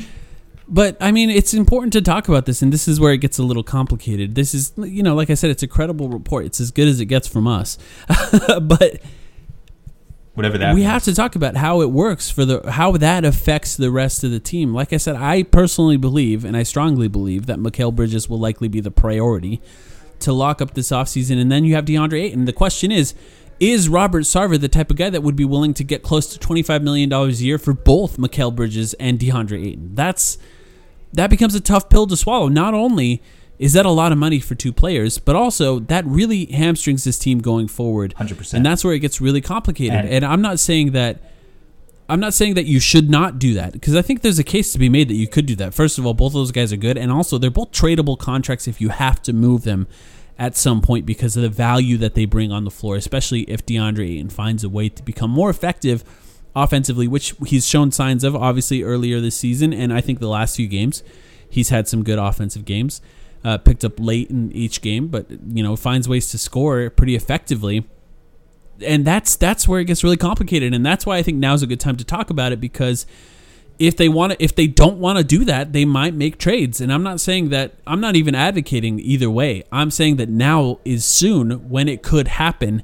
[0.67, 3.37] But I mean, it's important to talk about this, and this is where it gets
[3.37, 4.35] a little complicated.
[4.35, 6.45] This is, you know, like I said, it's a credible report.
[6.45, 7.77] It's as good as it gets from us.
[8.61, 9.01] but
[10.35, 10.91] Whatever that we means.
[10.91, 14.31] have to talk about how it works for the how that affects the rest of
[14.31, 14.73] the team.
[14.73, 18.67] Like I said, I personally believe and I strongly believe that Mikal Bridges will likely
[18.67, 19.61] be the priority
[20.19, 22.43] to lock up this offseason and then you have DeAndre Ayton.
[22.45, 23.13] The question is
[23.61, 26.39] is Robert Sarver the type of guy that would be willing to get close to
[26.45, 29.95] $25 million a year for both Mikal Bridges and DeAndre Ayton?
[29.95, 30.37] That's
[31.15, 32.47] that becomes a tough pill to swallow.
[32.47, 33.21] Not only
[33.57, 37.17] is that a lot of money for two players, but also that really hamstrings this
[37.17, 38.13] team going forward.
[38.19, 38.53] 100%.
[38.53, 39.93] And that's where it gets really complicated.
[39.97, 41.31] And- And, I'm not saying that
[42.07, 44.71] I'm not saying that you should not do that because I think there's a case
[44.73, 45.73] to be made that you could do that.
[45.73, 48.67] First of all, both of those guys are good, and also they're both tradable contracts
[48.67, 49.87] if you have to move them
[50.37, 53.65] at some point because of the value that they bring on the floor, especially if
[53.65, 56.03] DeAndre Ayton finds a way to become more effective
[56.55, 60.55] offensively, which he's shown signs of obviously earlier this season, and I think the last
[60.55, 61.03] few games
[61.49, 63.01] he's had some good offensive games.
[63.43, 67.15] Uh, picked up late in each game, but you know finds ways to score pretty
[67.15, 67.85] effectively.
[68.81, 70.73] And that's that's where it gets really complicated.
[70.73, 73.05] And that's why I think now's a good time to talk about it because
[73.77, 76.81] if they want to if they don't want to do that they might make trades.
[76.81, 79.63] And I'm not saying that I'm not even advocating either way.
[79.71, 82.81] I'm saying that now is soon when it could happen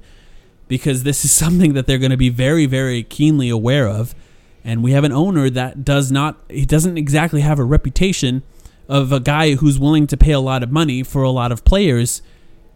[0.72, 4.16] because this is something that they're going to be very very keenly aware of
[4.64, 8.42] and we have an owner that does not he doesn't exactly have a reputation
[8.88, 11.64] of a guy who's willing to pay a lot of money for a lot of
[11.66, 12.22] players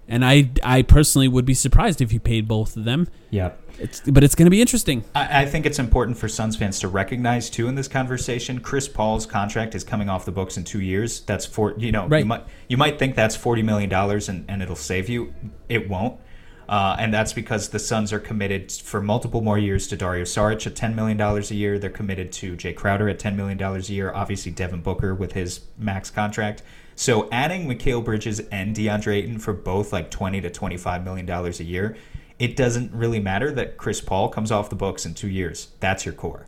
[0.07, 3.07] and I I personally would be surprised if he paid both of them.
[3.31, 3.51] Yeah.
[3.77, 5.03] It's, but it's going to be interesting.
[5.13, 8.59] I, I think it's important for Suns fans to recognize too in this conversation.
[8.61, 11.21] Chris Paul's contract is coming off the books in two years.
[11.21, 12.19] That's for you know Right.
[12.19, 15.33] you might you might think that's forty million dollars and, and it'll save you.
[15.69, 16.19] It won't.
[16.67, 20.65] Uh, and that's because the Suns are committed for multiple more years to Dario Saric
[20.65, 21.77] at $10 million a year.
[21.77, 24.11] They're committed to Jae Crowder at $10 million a year.
[24.13, 26.63] Obviously, Devin Booker with his max contract.
[26.95, 31.49] So adding Mikal Bridges and DeAndre Ayton for both like 20 to $25 million a
[31.63, 31.95] year
[32.39, 35.69] it doesn't really matter that Chris Paul comes off the books in two years.
[35.79, 36.47] That's your core.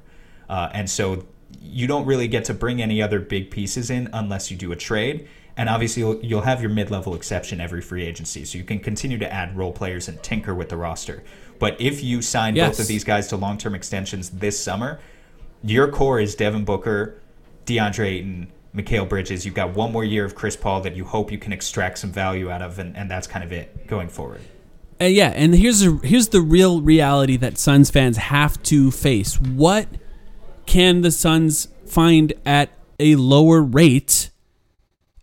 [0.50, 1.26] Uh, and so
[1.62, 4.76] you don't really get to bring any other big pieces in unless you do a
[4.76, 5.28] trade.
[5.58, 8.46] And obviously, you'll, you'll have your mid level exception every free agency.
[8.46, 11.24] So you can continue to add role players and tinker with the roster.
[11.60, 12.70] But if you sign Yes.
[12.70, 15.00] both of these guys to long term extensions this summer,
[15.64, 17.20] your core is Devin Booker,
[17.66, 19.44] DeAndre Ayton, Mikal Bridges.
[19.46, 22.12] You've got one more year of Chris Paul that you hope you can extract some
[22.12, 24.42] value out of, and, and that's kind of it going forward.
[25.02, 29.40] Uh, yeah, and here's a, here's the real reality that Suns fans have to face.
[29.42, 29.88] What
[30.68, 34.30] can the Suns find at a lower rate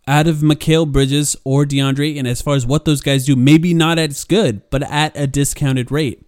[0.07, 2.19] out of Mikal Bridges or DeAndre?
[2.19, 5.27] And as far as what those guys do, maybe not as good, but at a
[5.27, 6.21] discounted rate.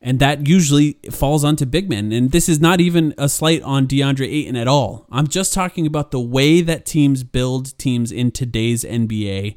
[0.00, 2.12] And that usually falls onto big men.
[2.12, 5.06] And this is not even a slight on DeAndre Ayton at all.
[5.10, 9.56] I'm just talking about the way that teams build teams in today's NBA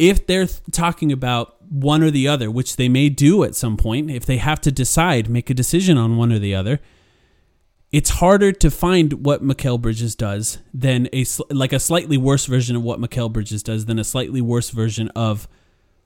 [0.00, 4.10] if they're talking about one or the other, which they may do at some point,
[4.10, 6.80] if they have to decide, make a decision on one or the other,
[7.92, 12.76] it's harder to find what Mikal Bridges does than a like a slightly worse version
[12.76, 15.48] of what Mikal Bridges does than a slightly worse version of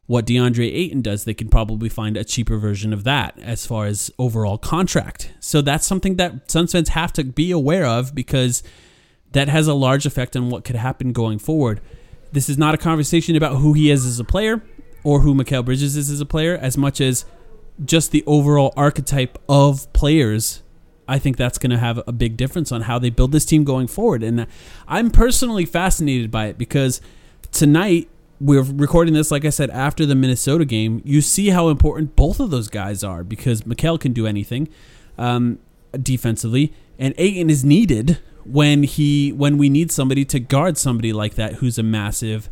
[0.06, 1.24] what DeAndre Ayton does.
[1.24, 5.32] They can probably find a cheaper version of that as far as overall contract.
[5.40, 8.62] So that's something that Suns fans have to be aware of because
[9.32, 11.80] that has a large effect on what could happen going forward.
[12.32, 14.62] This is not a conversation about who he is as a player
[15.02, 17.26] or who Mikal Bridges is as a player, as much as
[17.84, 20.62] just the overall archetype of players.
[21.06, 23.64] I think that's going to have a big difference on how they build this team
[23.64, 24.22] going forward.
[24.22, 24.46] And
[24.88, 27.00] I'm personally fascinated by it because
[27.52, 28.08] tonight
[28.40, 31.00] we're recording this, like I said, after the Minnesota game.
[31.04, 34.68] You see how important both of those guys are because Mikal can do anything
[35.16, 35.58] um,
[36.00, 41.34] defensively, and Ayton is needed when he when we need somebody to guard somebody like
[41.34, 42.50] that who's a massive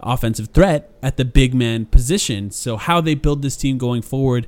[0.00, 2.50] offensive threat at the big man position.
[2.50, 4.46] So how they build this team going forward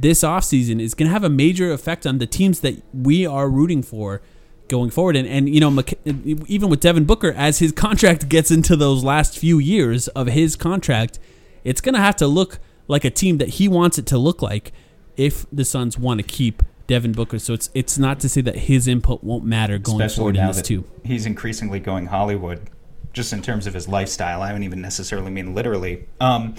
[0.00, 3.48] this offseason is going to have a major effect on the teams that we are
[3.48, 4.22] rooting for
[4.68, 5.16] going forward.
[5.16, 9.04] And, and you know, Mc- even with Devin Booker, as his contract gets into those
[9.04, 11.18] last few years of his contract,
[11.64, 14.40] it's going to have to look like a team that he wants it to look
[14.42, 14.72] like
[15.16, 17.38] if the Suns want to keep Devin Booker.
[17.38, 20.46] So it's it's not to say that his input won't matter going Especially forward in
[20.46, 20.84] this too.
[21.04, 22.68] he's increasingly going Hollywood,
[23.12, 24.42] just in terms of his lifestyle.
[24.42, 26.06] I don't even necessarily mean literally.
[26.20, 26.56] Um,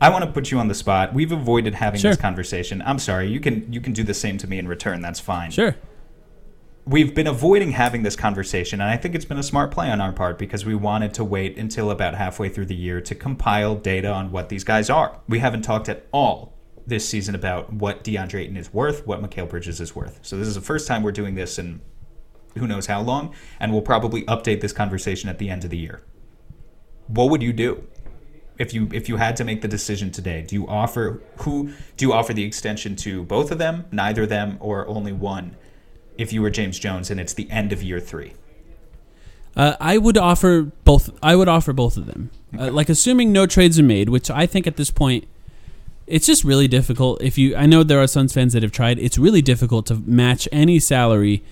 [0.00, 1.14] I want to put you on the spot.
[1.14, 2.10] We've avoided having Sure.
[2.10, 2.82] this conversation.
[2.84, 3.28] I'm sorry.
[3.28, 5.00] You can you can do the same to me in return.
[5.00, 5.50] That's fine.
[5.50, 5.76] Sure.
[6.84, 10.00] We've been avoiding having this conversation, and I think it's been a smart play on
[10.00, 13.74] our part because we wanted to wait until about halfway through the year to compile
[13.74, 15.18] data on what these guys are.
[15.28, 16.52] We haven't talked at all
[16.86, 20.20] this season about what DeAndre Ayton is worth, what Mikal Bridges is worth.
[20.22, 21.80] So this is the first time we're doing this in
[22.56, 25.78] who knows how long, and we'll probably update this conversation at the end of the
[25.78, 26.02] year.
[27.08, 27.82] What would you do
[28.58, 30.42] if you if you had to make the decision today?
[30.42, 34.28] Do you offer who do you offer the extension to both of them, neither of
[34.28, 35.56] them, or only one?
[36.18, 38.32] If you were James Jones and it's the end of year three,
[39.54, 41.10] Uh, I would offer both.
[41.22, 42.30] I would offer both of them.
[42.58, 45.26] Uh, like assuming no trades are made, which I think at this point,
[46.06, 47.22] it's just really difficult.
[47.22, 48.98] If you, I know there are Suns fans that have tried.
[48.98, 51.42] It's really difficult to match any salary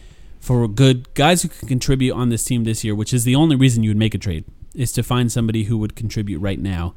[0.41, 3.57] for good guys who can contribute on this team this year, which is the only
[3.57, 4.45] reason you would make a trade
[4.75, 6.95] is to find somebody who would contribute right now.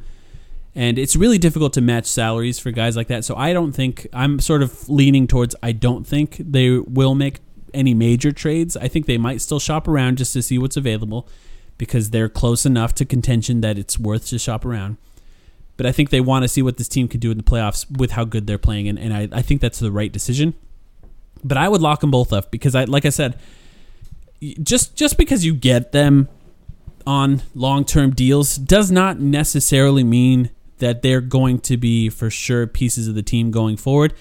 [0.75, 3.25] And it's really difficult to match salaries for guys like that.
[3.25, 7.39] So I don't think I'm sort of leaning towards I don't think they will make
[7.73, 8.77] any major trades.
[8.77, 11.27] I think they might still shop around just to see what's available
[11.77, 14.97] because they're close enough to contention that it's worth to shop around.
[15.77, 17.85] But I think they want to see what this team can do in the playoffs
[17.97, 20.55] with how good they're playing, and, and I, I think that's the right decision.
[21.43, 23.37] But I would lock them both up because I, like I said,
[24.63, 26.29] just just because you get them
[27.07, 32.67] on long term deals does not necessarily mean that they're going to be for sure
[32.67, 34.13] pieces of the team going forward.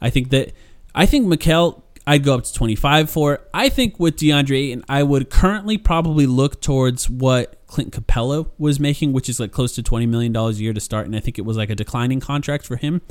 [0.00, 0.52] I think that
[0.94, 3.40] I think Mikal I'd go up to 25 for.
[3.54, 8.80] I think with DeAndre Ayton, I would currently probably look towards what Clint Capela was
[8.80, 11.06] making, which is like close to $20 million a year to start.
[11.06, 13.02] And I think it was like a declining contract for him.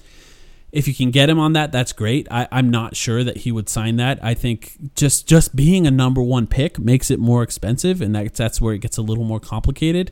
[0.72, 2.28] If you can get him on that, that's great.
[2.32, 4.24] I, I'm not sure that he would sign that.
[4.24, 8.38] I think just just being a number one pick makes it more expensive, and that's
[8.38, 10.11] that's where it gets a little more complicated.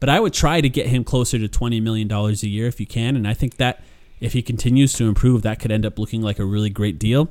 [0.00, 2.80] But I would try to get him closer to twenty million dollars a year if
[2.80, 3.82] you can, and I think that
[4.20, 7.28] if he continues to improve, that could end up looking like a really great deal.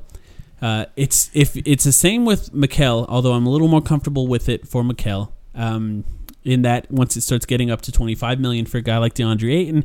[0.62, 4.48] Uh, it's if it's the same with Mikal, although I'm a little more comfortable with
[4.48, 5.32] it for Mikal.
[5.56, 6.04] Um,
[6.44, 9.54] in that once it starts getting up to 25 million for a guy like DeAndre
[9.54, 9.84] Ayton,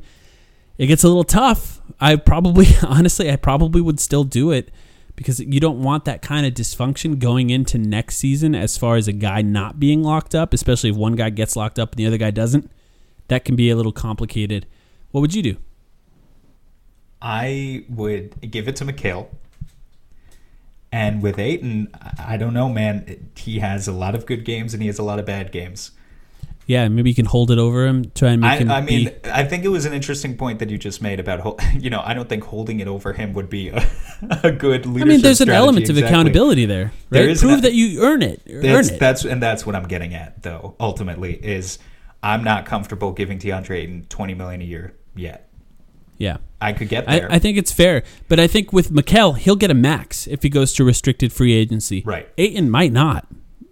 [0.80, 1.82] it gets a little tough.
[2.00, 4.72] I probably, honestly, I probably would still do it
[5.16, 9.08] because you don't want that kind of dysfunction going into next season as far as
[9.08, 12.08] a guy not being locked up, especially if one guy gets locked up and the
[12.08, 12.72] other guy doesn't.
[13.28, 14.66] That can be a little complicated.
[15.12, 15.58] What would you do?
[17.22, 19.28] I would give it to Mikal.
[20.94, 23.30] And with Ayton, I don't know, man.
[23.36, 25.92] He has a lot of good games and he has a lot of bad games.
[26.70, 28.70] Yeah, maybe you can hold it over him, try and make I, him.
[28.70, 31.60] I mean, be, I think it was an interesting point that you just made about,
[31.74, 33.84] you know, I don't think holding it over him would be a,
[34.44, 37.32] a good leadership I mean, there's an element of accountability there, There right?
[37.32, 38.44] is an- Prove that you earn it.
[38.48, 39.00] Earn it.
[39.00, 40.76] that's and that's what I'm getting at, though.
[40.80, 41.80] Ultimately, is
[42.22, 45.50] I'm not comfortable giving DeAndre Ayton 20 million a year yet.
[46.20, 46.38] yeah.
[46.62, 47.32] I could get I, there.
[47.32, 50.50] I think it's fair, but I think with Mikal, he'll get a max if he
[50.50, 52.04] goes to restricted free agency.
[52.06, 52.30] Right.
[52.38, 53.26] Ayton might not.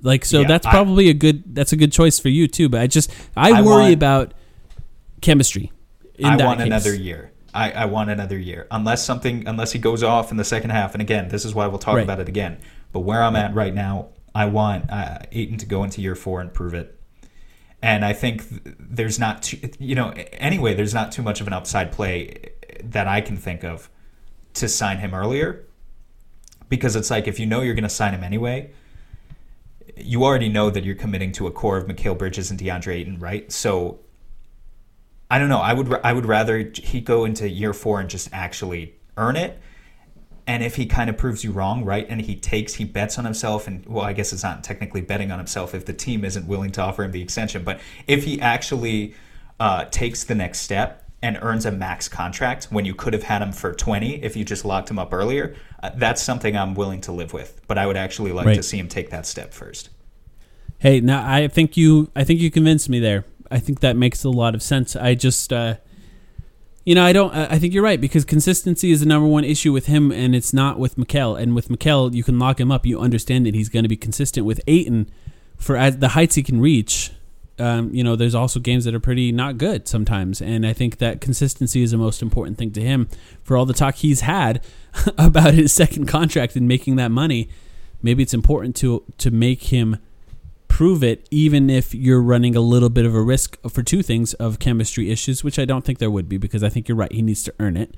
[0.03, 1.55] Like so, Yeah, that's probably a good.
[1.55, 2.69] That's a good choice for you too.
[2.69, 4.33] But I just I, I worry want- about
[5.21, 5.71] chemistry.
[6.15, 6.67] In I that want case.
[6.67, 7.31] another year.
[7.53, 8.67] I, I want another year.
[8.69, 10.93] Unless something, unless he goes off in the second half.
[10.93, 12.03] And again, this is why we'll talk Right.
[12.03, 12.59] about it again.
[12.91, 16.39] But where I'm at right now, I want uh, Ayton to go into year four
[16.41, 16.99] and prove it.
[17.81, 21.47] And I think th- there's not, too, you know, anyway, there's not too much of
[21.47, 22.51] an upside play
[22.83, 23.89] that I can think of
[24.55, 25.65] to sign him earlier.
[26.69, 28.71] Because it's like if you know you're going to sign him anyway,
[29.99, 33.19] you already know that you're committing to a core of Mikal Bridges and DeAndre Ayton,
[33.19, 33.51] right?
[33.51, 33.99] So
[35.29, 35.59] I don't know.
[35.59, 39.59] I would I would rather he go into year four and just actually earn it.
[40.45, 43.25] And if he kind of proves you wrong, right, and he takes he bets on
[43.25, 46.47] himself, and well, I guess it's not technically betting on himself if the team isn't
[46.47, 47.63] willing to offer him the extension.
[47.63, 49.13] But if he actually
[49.59, 53.41] uh, takes the next step and earns a max contract when you could have had
[53.41, 57.01] him for twenty if you just locked him up earlier, uh, that's something I'm willing
[57.01, 57.59] to live with.
[57.67, 58.55] But I would actually like Right.
[58.55, 59.89] to see him take that step first.
[60.79, 63.25] Hey, now I think you I think you convinced me there.
[63.49, 64.95] I think that makes a lot of sense.
[64.95, 65.75] I just uh
[66.85, 69.73] you know, I don't I think you're right because consistency is the number one issue
[69.73, 71.37] with him and it's not with Mikal.
[71.37, 72.85] And with Mikal, you can lock him up.
[72.85, 75.09] You understand that he's going to be consistent with Ayton
[75.57, 77.11] for at the heights he can reach.
[77.59, 80.97] Um, you know, there's also games that are pretty not good sometimes, and I think
[80.97, 83.09] that consistency is the most important thing to him.
[83.43, 84.63] For all the talk he's had
[85.17, 87.49] about his second contract and making that money,
[88.01, 89.97] maybe it's important to to make him
[90.67, 94.35] prove it, even if you're running a little bit of a risk for two things
[94.35, 97.11] of chemistry issues, which I don't think there would be because I think you're right.
[97.11, 97.95] He needs to earn it,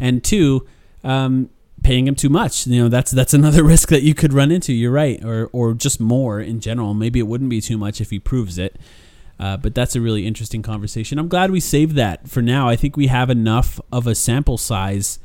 [0.00, 0.66] and two,
[1.02, 1.50] um,
[1.84, 2.66] paying him too much.
[2.66, 4.72] You know, that's that's another risk that you could run into.
[4.72, 6.94] You're right, or or just more in general.
[6.94, 8.76] Maybe it wouldn't be too much if he proves it.
[9.38, 11.18] Uh, but that's a really interesting conversation.
[11.18, 12.68] I'm glad we saved that for now.
[12.68, 15.18] I think we have enough of a sample size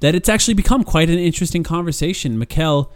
[0.00, 2.38] that it's actually become quite an interesting conversation.
[2.38, 2.90] Mikal,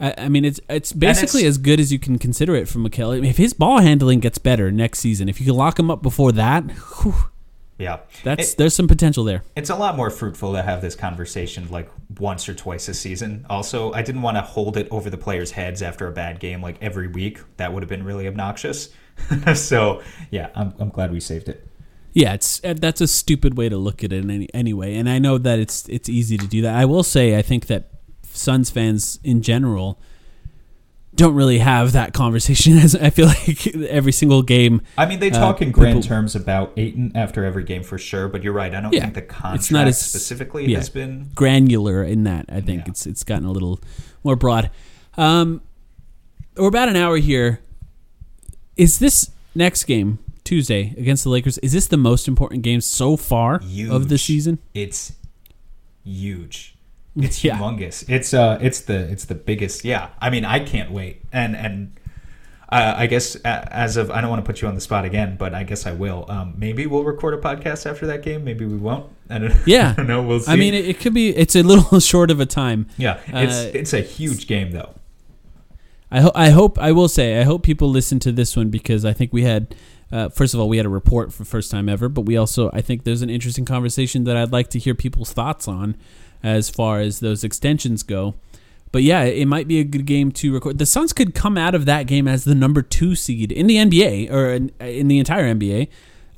[0.00, 2.84] I, I mean, it's it's basically it's- as good as you can consider it from
[2.84, 3.24] Mikal.
[3.24, 6.32] If his ball handling gets better next season, if you can lock him up before
[6.32, 6.64] that,
[7.02, 7.14] whew,
[7.78, 9.42] Yeah, that's It- there's some potential there.
[9.54, 13.44] It's a lot more fruitful to have this conversation like once or twice a season.
[13.50, 16.62] Also, I didn't want to hold it over the players' heads after a bad game
[16.62, 17.38] like every week.
[17.58, 18.88] That would have been really obnoxious.
[19.54, 21.66] so, yeah, I'm, I'm glad we saved it.
[22.12, 25.06] Yeah, it's uh, that's a stupid way to look at it in any, anyway, and
[25.06, 26.74] I know that it's it's easy to do that.
[26.74, 27.90] I will say I think that
[28.22, 30.00] Suns fans in general
[31.16, 32.76] don't really have that conversation.
[32.86, 36.08] As I feel like every single game, I mean, they Uh, talk in grand people-
[36.08, 38.72] terms about Ayton after every game for sure, but you're right.
[38.74, 40.78] I don't Yeah, think the contract it's not as- specifically yeah.
[40.78, 41.30] has been.
[41.34, 42.46] granular in that.
[42.48, 42.90] I think Yeah.
[42.90, 43.80] it's it's gotten a little
[44.22, 44.70] more broad.
[45.16, 45.62] Um,
[46.56, 47.60] we're about an hour here.
[48.76, 51.56] Is this next game Tuesday against the Lakers?
[51.58, 53.60] Is this the most important game so far
[53.90, 54.58] of the season?
[54.74, 55.12] It's
[56.04, 56.75] huge.
[57.16, 57.58] It's Yeah.
[57.58, 58.04] humongous.
[58.08, 59.84] It's uh, it's the it's the biggest.
[59.84, 61.22] Yeah, I mean, I can't wait.
[61.32, 61.92] And and
[62.70, 65.04] uh, I guess uh, as of I don't want to put you on the spot
[65.04, 66.26] again, but I guess I will.
[66.28, 68.44] Um, maybe we'll record a podcast after that game.
[68.44, 69.06] Maybe we won't.
[69.30, 70.22] I don't, Yeah, I don't know.
[70.22, 70.52] We'll see.
[70.52, 71.34] I mean, it, it could be.
[71.36, 72.88] It's a little short of a time.
[72.96, 74.90] yeah, it's uh, it's a huge game though.
[76.10, 79.04] I, ho- I hope I will say I hope people listen to this one because
[79.04, 79.74] I think we had
[80.12, 82.70] uh, first of all we had a report for first time ever, but we also
[82.72, 85.96] I think there's an interesting conversation that I'd like to hear people's thoughts on
[86.42, 88.34] as far as those extensions go.
[88.92, 90.78] But yeah, it might be a good game to record.
[90.78, 93.76] The Suns could come out of that game as the number two seed in the
[93.76, 95.88] NBA or in, in the entire NBA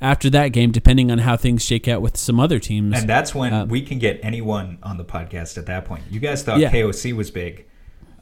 [0.01, 2.97] after that game, depending on how things shake out with some other teams.
[2.99, 6.03] And that's when Uh, we can get anyone on the podcast at that point.
[6.09, 6.71] You guys thought Yeah.
[6.71, 7.65] KOC was big.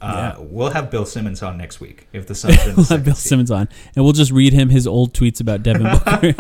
[0.02, 0.46] Uh, Yeah.
[0.48, 3.06] We'll have Bill Simmons on next week if the Suns are in the We'll have
[3.06, 3.16] Bill.
[3.16, 6.36] Simmons on, and we'll just read him his old tweets about Devin Booker.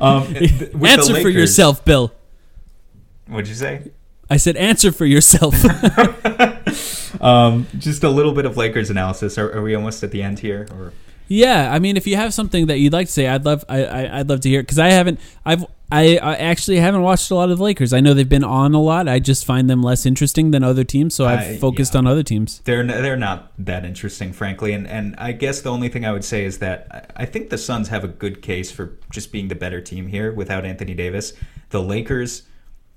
[0.00, 2.12] Um, th- Answer for yourself, Bill.
[3.26, 3.90] What'd you say?
[4.30, 5.54] I said, answer for yourself.
[7.20, 9.38] Um, just a little bit of Lakers analysis.
[9.38, 10.66] Are, are we almost at the end here?
[10.72, 10.92] Or
[11.28, 13.84] yeah, I mean, if you have something that you'd like to say, I'd love, I,
[13.84, 17.30] I I'd love to hear it because I haven't, I've, I, I actually haven't watched
[17.30, 17.92] a lot of the Lakers.
[17.92, 19.08] I know they've been on a lot.
[19.08, 21.98] I just find them less interesting than other teams, so I've focused yeah.
[21.98, 22.60] on other teams.
[22.64, 24.72] they're they're not that interesting, frankly.
[24.72, 27.50] And and I guess the only thing I would say is that I I think
[27.50, 30.94] the Suns have a good case for just being the better team here without Anthony
[30.94, 31.32] Davis.
[31.70, 32.42] The Lakers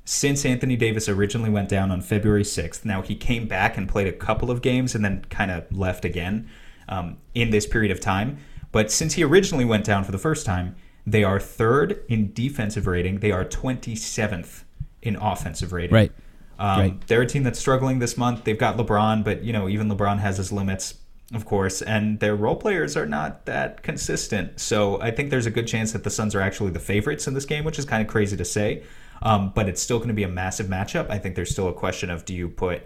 [0.07, 2.85] since Anthony Davis originally went down on February 6th.
[2.85, 6.05] Now, he came back and played a couple of games and then kind of left
[6.05, 6.49] again
[6.87, 8.37] um, in this period of time.
[8.71, 12.87] But since he originally went down for the first time, they are third in defensive
[12.87, 13.19] rating.
[13.19, 14.63] They are 27th
[15.01, 15.93] in offensive rating.
[15.93, 16.11] Right.
[16.57, 17.07] Um, Right.
[17.07, 18.45] They're a team that's struggling this month.
[18.45, 20.95] They've got LeBron, but you know even LeBron has his limits,
[21.33, 24.61] of course, and their role players are not that consistent.
[24.61, 27.33] So I think there's a good chance that the Suns are actually the favorites in
[27.33, 28.83] this game, which is kind of crazy to say.
[29.21, 31.09] Um, but it's still going to be a massive matchup.
[31.09, 32.83] I think there's still a question of do you put,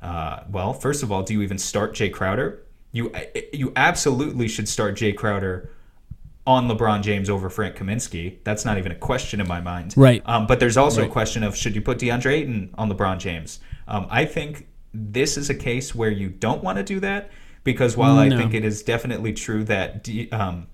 [0.00, 2.62] uh, well, first of all, do you even start Jae Crowder?
[2.92, 3.10] You
[3.52, 5.70] you absolutely should start Jae Crowder
[6.46, 8.38] on LeBron James over Frank Kaminsky.
[8.44, 9.94] That's not even a question in my mind.
[9.96, 10.22] Right.
[10.26, 11.08] Um, but there's also Right.
[11.08, 13.60] a question of should you put DeAndre Ayton on LeBron James?
[13.86, 17.30] Um, I think this is a case where you don't want to do that
[17.64, 20.66] because while I think it is definitely true that D, um,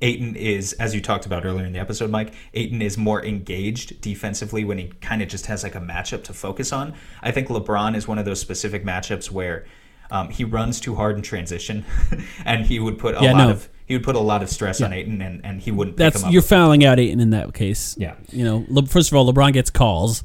[0.00, 4.00] Ayton is, as you talked about earlier in the episode, Mike, Ayton is more engaged
[4.00, 6.94] defensively when he kind of just has like a matchup to focus on.
[7.22, 9.66] I think LeBron is one of those specific matchups where
[10.10, 11.84] um, he runs too hard in transition,
[12.44, 13.50] and he would put a Yeah, lot no.
[13.50, 15.96] of he would put a lot of stress on Ayton, and, and he wouldn't.
[15.96, 17.96] Pick That's you're fouling out Ayton in that case.
[17.98, 18.14] Yeah.
[18.30, 20.22] You know, Le- first of all, LeBron gets calls,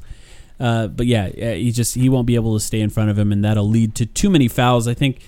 [0.60, 3.32] uh, but yeah, he just he won't be able to stay in front of him,
[3.32, 4.86] and that'll lead to too many fouls.
[4.86, 5.20] I think.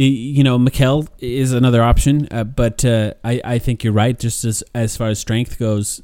[0.00, 4.16] You know, Mikal is another option, uh, but uh, I, I think you're right.
[4.16, 6.02] Just as as far as strength goes,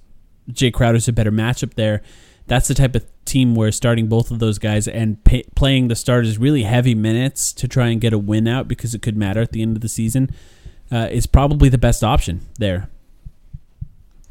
[0.51, 2.03] Jae Crowder's a better matchup there.
[2.49, 5.95] That's the type of team where starting both of those guys and pay, playing the
[5.95, 9.41] starters really heavy minutes to try and get a win out because it could matter
[9.41, 10.29] at the end of the season
[10.91, 12.91] uh, is probably the best option there.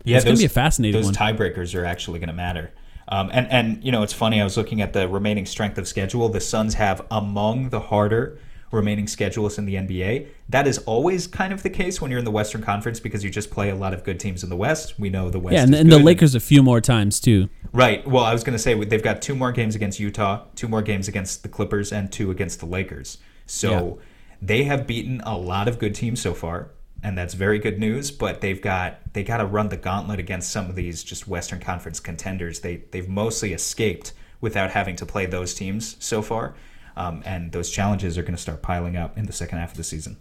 [0.04, 1.16] Yeah, it's going to be a fascinating Those one.
[1.16, 2.74] tiebreakers are actually going to matter.
[3.08, 4.42] Um, and and you know it's funny.
[4.42, 6.28] I was looking at the remaining strength of schedule.
[6.28, 8.40] The Suns have among the harder
[8.74, 10.28] remaining schedules in the NBA.
[10.50, 13.30] That is always kind of the case when you're in the Western Conference because you
[13.30, 15.00] just play a lot of good teams in the West.
[15.00, 15.54] We know the West.
[15.54, 16.00] yeah, and, and the.
[16.00, 17.50] Lakers a few more times too.
[17.72, 18.06] Right.
[18.08, 20.82] Well, I was going to say they've got two more games against Utah, two more
[20.82, 23.20] games against the Clippers, and two against the Lakers.
[23.46, 24.00] So
[24.42, 26.72] they have beaten a lot of good teams so far,
[27.02, 28.12] and that's very good news.
[28.12, 31.60] But they've got they got to run the gauntlet against some of these just Western
[31.60, 32.60] Conference contenders.
[32.60, 36.54] They they've mostly escaped without having to play those teams so far,
[36.96, 39.78] um, and those challenges are going to start piling up in the second half of
[39.78, 40.18] the season.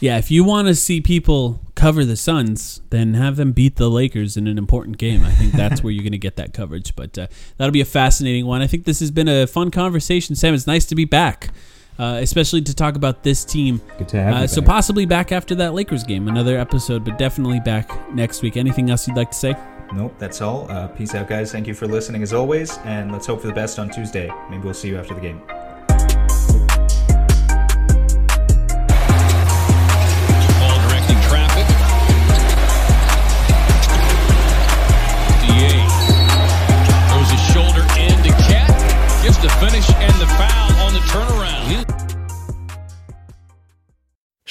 [0.00, 3.88] Yeah, if you want to see people cover the Suns, then have them beat the
[3.88, 5.24] Lakers in an important game.
[5.24, 6.96] I think that's where you're going to get that coverage.
[6.96, 8.60] But uh, that'll be a fascinating one.
[8.60, 10.52] I think this has been a fun conversation, Sam.
[10.52, 11.50] It's nice to be back,
[11.98, 13.80] uh, especially to talk about this team.
[13.98, 17.16] Good to have uh, you So possibly back after that Lakers game, another episode, but
[17.16, 18.56] definitely back next week.
[18.56, 19.56] Anything else you'd like to say?
[19.92, 20.68] Nope, that's all.
[20.70, 21.52] Uh, peace out, guys.
[21.52, 24.28] Thank you for listening as always, and let's hope for the best on Tuesday.
[24.50, 25.40] Maybe we'll see you after the game.